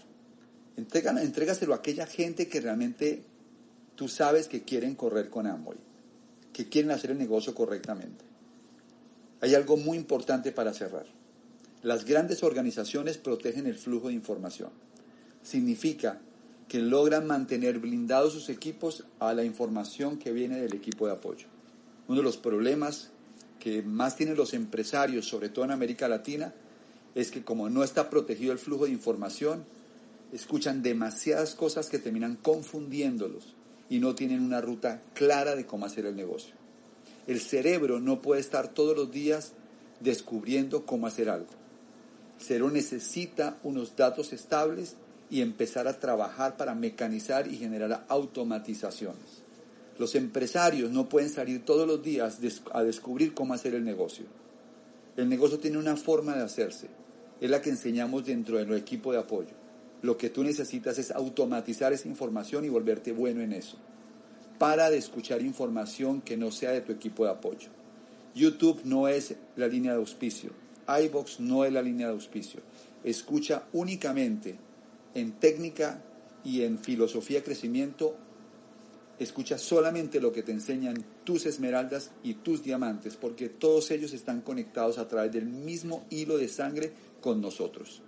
entrégaselo 0.75 1.73
a 1.73 1.77
aquella 1.77 2.08
gente 2.08 2.47
que 2.47 2.62
realmente 2.62 3.23
tú 3.95 4.08
sabes 4.08 4.47
que 4.47 4.63
quieren 4.63 4.95
correr 4.95 5.29
con 5.29 5.47
Amway, 5.47 5.77
que 6.51 6.67
quieren 6.67 6.91
hacer 6.91 7.12
el 7.12 7.17
negocio 7.17 7.53
correctamente. 7.53 8.32
Hay 9.43 9.56
algo 9.56 9.75
muy 9.75 9.97
importante 9.97 10.53
para 10.53 10.73
cerrar. 10.73 11.06
Las 11.82 12.06
grandes 12.06 12.43
organizaciones 12.43 13.17
protegen 13.17 13.67
el 13.67 13.75
flujo 13.75 14.08
de 14.08 14.13
información. 14.13 14.69
Significa 15.41 16.21
que 16.69 16.79
logran 16.79 17.27
mantener 17.27 17.79
blindados 17.79 18.32
sus 18.32 18.47
equipos 18.47 19.03
a 19.19 19.34
la 19.34 19.43
información 19.43 20.17
que 20.17 20.32
viene 20.32 20.62
del 20.62 20.73
equipo 20.73 21.08
de 21.08 21.12
apoyo. 21.12 21.47
Uno 22.08 22.19
de 22.19 22.23
los 22.23 22.38
problemas 22.38 23.10
que 23.60 23.82
más 23.82 24.15
tienen 24.15 24.38
los 24.38 24.53
empresarios, 24.53 25.27
sobre 25.27 25.49
todo 25.49 25.65
en 25.65 25.71
América 25.71 26.08
Latina, 26.08 26.53
es 27.13 27.29
que 27.29 27.43
como 27.43 27.69
no 27.69 27.84
está 27.84 28.10
protegido 28.10 28.53
el 28.53 28.60
flujo 28.60 28.86
de 28.86 28.91
información, 28.91 29.65
escuchan 30.32 30.82
demasiadas 30.82 31.53
cosas 31.53 31.89
que 31.89 31.99
terminan 31.99 32.38
confundiéndolos 32.38 33.56
y 33.89 33.99
no 33.99 34.15
tienen 34.15 34.39
una 34.39 34.62
ruta 34.62 35.01
clara 35.13 35.58
de 35.58 35.65
cómo 35.65 35.86
hacer 35.86 36.06
el 36.06 36.15
negocio. 36.15 36.62
El 37.27 37.39
cerebro 37.39 37.99
no 37.99 38.21
puede 38.21 38.41
estar 38.41 38.67
todos 38.67 38.95
los 38.95 39.12
días 39.12 39.53
descubriendo 39.99 40.86
cómo 40.86 41.07
hacer 41.07 41.29
algo. 41.29 41.47
El 42.39 42.45
cerebro 42.45 42.71
necesita 42.71 43.57
unos 43.63 43.95
datos 43.95 44.33
estables 44.33 44.95
y 45.29 45.41
empezar 45.41 45.88
a 45.88 45.99
trabajar 45.99 46.57
para 46.57 46.75
mecanizar 46.75 47.47
y 47.47 47.57
generar 47.57 48.05
automatizaciones. 48.09 49.43
Los 49.97 50.15
empresarios 50.15 50.91
no 50.91 51.07
pueden 51.07 51.29
salir 51.29 51.63
todos 51.63 51.88
los 51.88 52.03
días 52.03 52.39
a 52.73 52.83
descubrir 52.83 53.33
cómo 53.33 53.53
hacer 53.53 53.75
el 53.75 53.86
negocio. 53.86 54.25
El 55.15 55.29
negocio 55.29 55.59
tiene 55.59 55.77
una 55.77 55.95
forma 55.95 56.36
de 56.36 56.43
hacerse. 56.43 56.88
Es 57.39 57.49
la 57.49 57.62
que 57.62 57.69
enseñamos 57.69 58.25
dentro 58.25 58.57
de 58.57 58.65
nuestro 58.65 58.86
equipo 58.86 59.12
de 59.12 59.19
apoyo. 59.19 59.51
Lo 60.01 60.17
que 60.17 60.29
tú 60.29 60.43
necesitas 60.43 60.97
es 60.97 61.12
automatizar 61.12 61.93
esa 61.93 62.07
información 62.07 62.65
y 62.65 62.69
volverte 62.69 63.12
bueno 63.12 63.41
en 63.41 63.53
eso. 63.53 63.77
Para 64.63 64.89
de 64.89 64.97
escuchar 64.97 65.41
información 65.41 66.21
que 66.21 66.38
no 66.38 66.49
sea 66.49 66.71
de 66.71 66.80
tu 66.80 66.93
equipo 66.93 67.26
de 67.26 67.32
apoyo. 67.32 67.67
YouTube 68.34 68.80
no 68.86 69.10
es 69.10 69.36
la 69.58 69.67
línea 69.67 69.91
de 69.91 69.97
auspicio. 69.97 70.52
iBox 70.88 71.41
no 71.41 71.65
es 71.65 71.73
la 71.73 71.82
línea 71.82 72.08
de 72.08 72.13
auspicio. 72.13 72.62
Escucha 73.04 73.63
únicamente 73.73 74.56
en 75.15 75.34
técnica 75.34 76.02
y 76.45 76.62
en 76.62 76.80
filosofía 76.80 77.39
de 77.39 77.43
crecimiento, 77.43 78.15
escucha 79.19 79.58
solamente 79.58 80.21
lo 80.21 80.32
que 80.32 80.43
te 80.43 80.54
enseñan 80.54 81.04
tus 81.26 81.45
esmeraldas 81.45 82.12
y 82.23 82.36
tus 82.36 82.63
diamantes, 82.63 83.17
porque 83.17 83.49
todos 83.49 83.91
ellos 83.91 84.13
están 84.13 84.39
conectados 84.39 84.97
a 84.97 85.10
través 85.10 85.34
del 85.34 85.45
mismo 85.45 86.06
hilo 86.10 86.38
de 86.38 86.47
sangre 86.47 86.93
con 87.19 87.41
nosotros. 87.41 88.02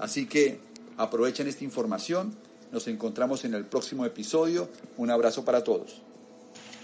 Así 0.00 0.26
que 0.26 0.58
aprovechen 0.96 1.46
esta 1.46 1.62
información, 1.62 2.34
nos 2.72 2.88
encontramos 2.88 3.44
en 3.44 3.54
el 3.54 3.64
próximo 3.64 4.04
episodio, 4.04 4.70
un 4.96 5.10
abrazo 5.10 5.44
para 5.44 5.62
todos. 5.64 6.02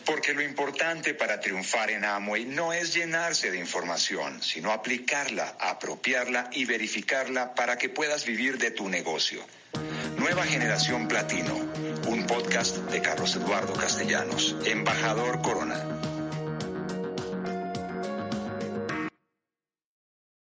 Porque 0.05 0.35
lo 0.35 0.43
importante 0.43 1.15
para 1.15 1.41
triunfar 1.41 1.91
en 1.91 2.05
Amway 2.05 2.45
no 2.45 2.73
es 2.73 2.95
llenarse 2.95 3.51
de 3.51 3.59
información, 3.59 4.43
sino 4.43 4.73
aplicarla, 4.73 5.57
apropiarla 5.61 6.51
y 6.53 6.65
verificarla 6.65 7.55
para 7.55 7.79
que 7.79 7.89
puedas 7.89 8.27
vivir 8.27 8.59
de 8.59 8.73
tu 8.73 8.89
negocio. 8.89 9.43
Nueva 10.19 10.45
Generación 10.45 11.09
Platino, 11.09 11.55
un 12.09 12.27
podcast 12.27 12.77
de 12.91 13.01
Carlos 13.01 13.37
Eduardo 13.37 13.73
Castellanos, 13.75 14.57
embajador 14.65 15.41
Corona. 15.41 16.12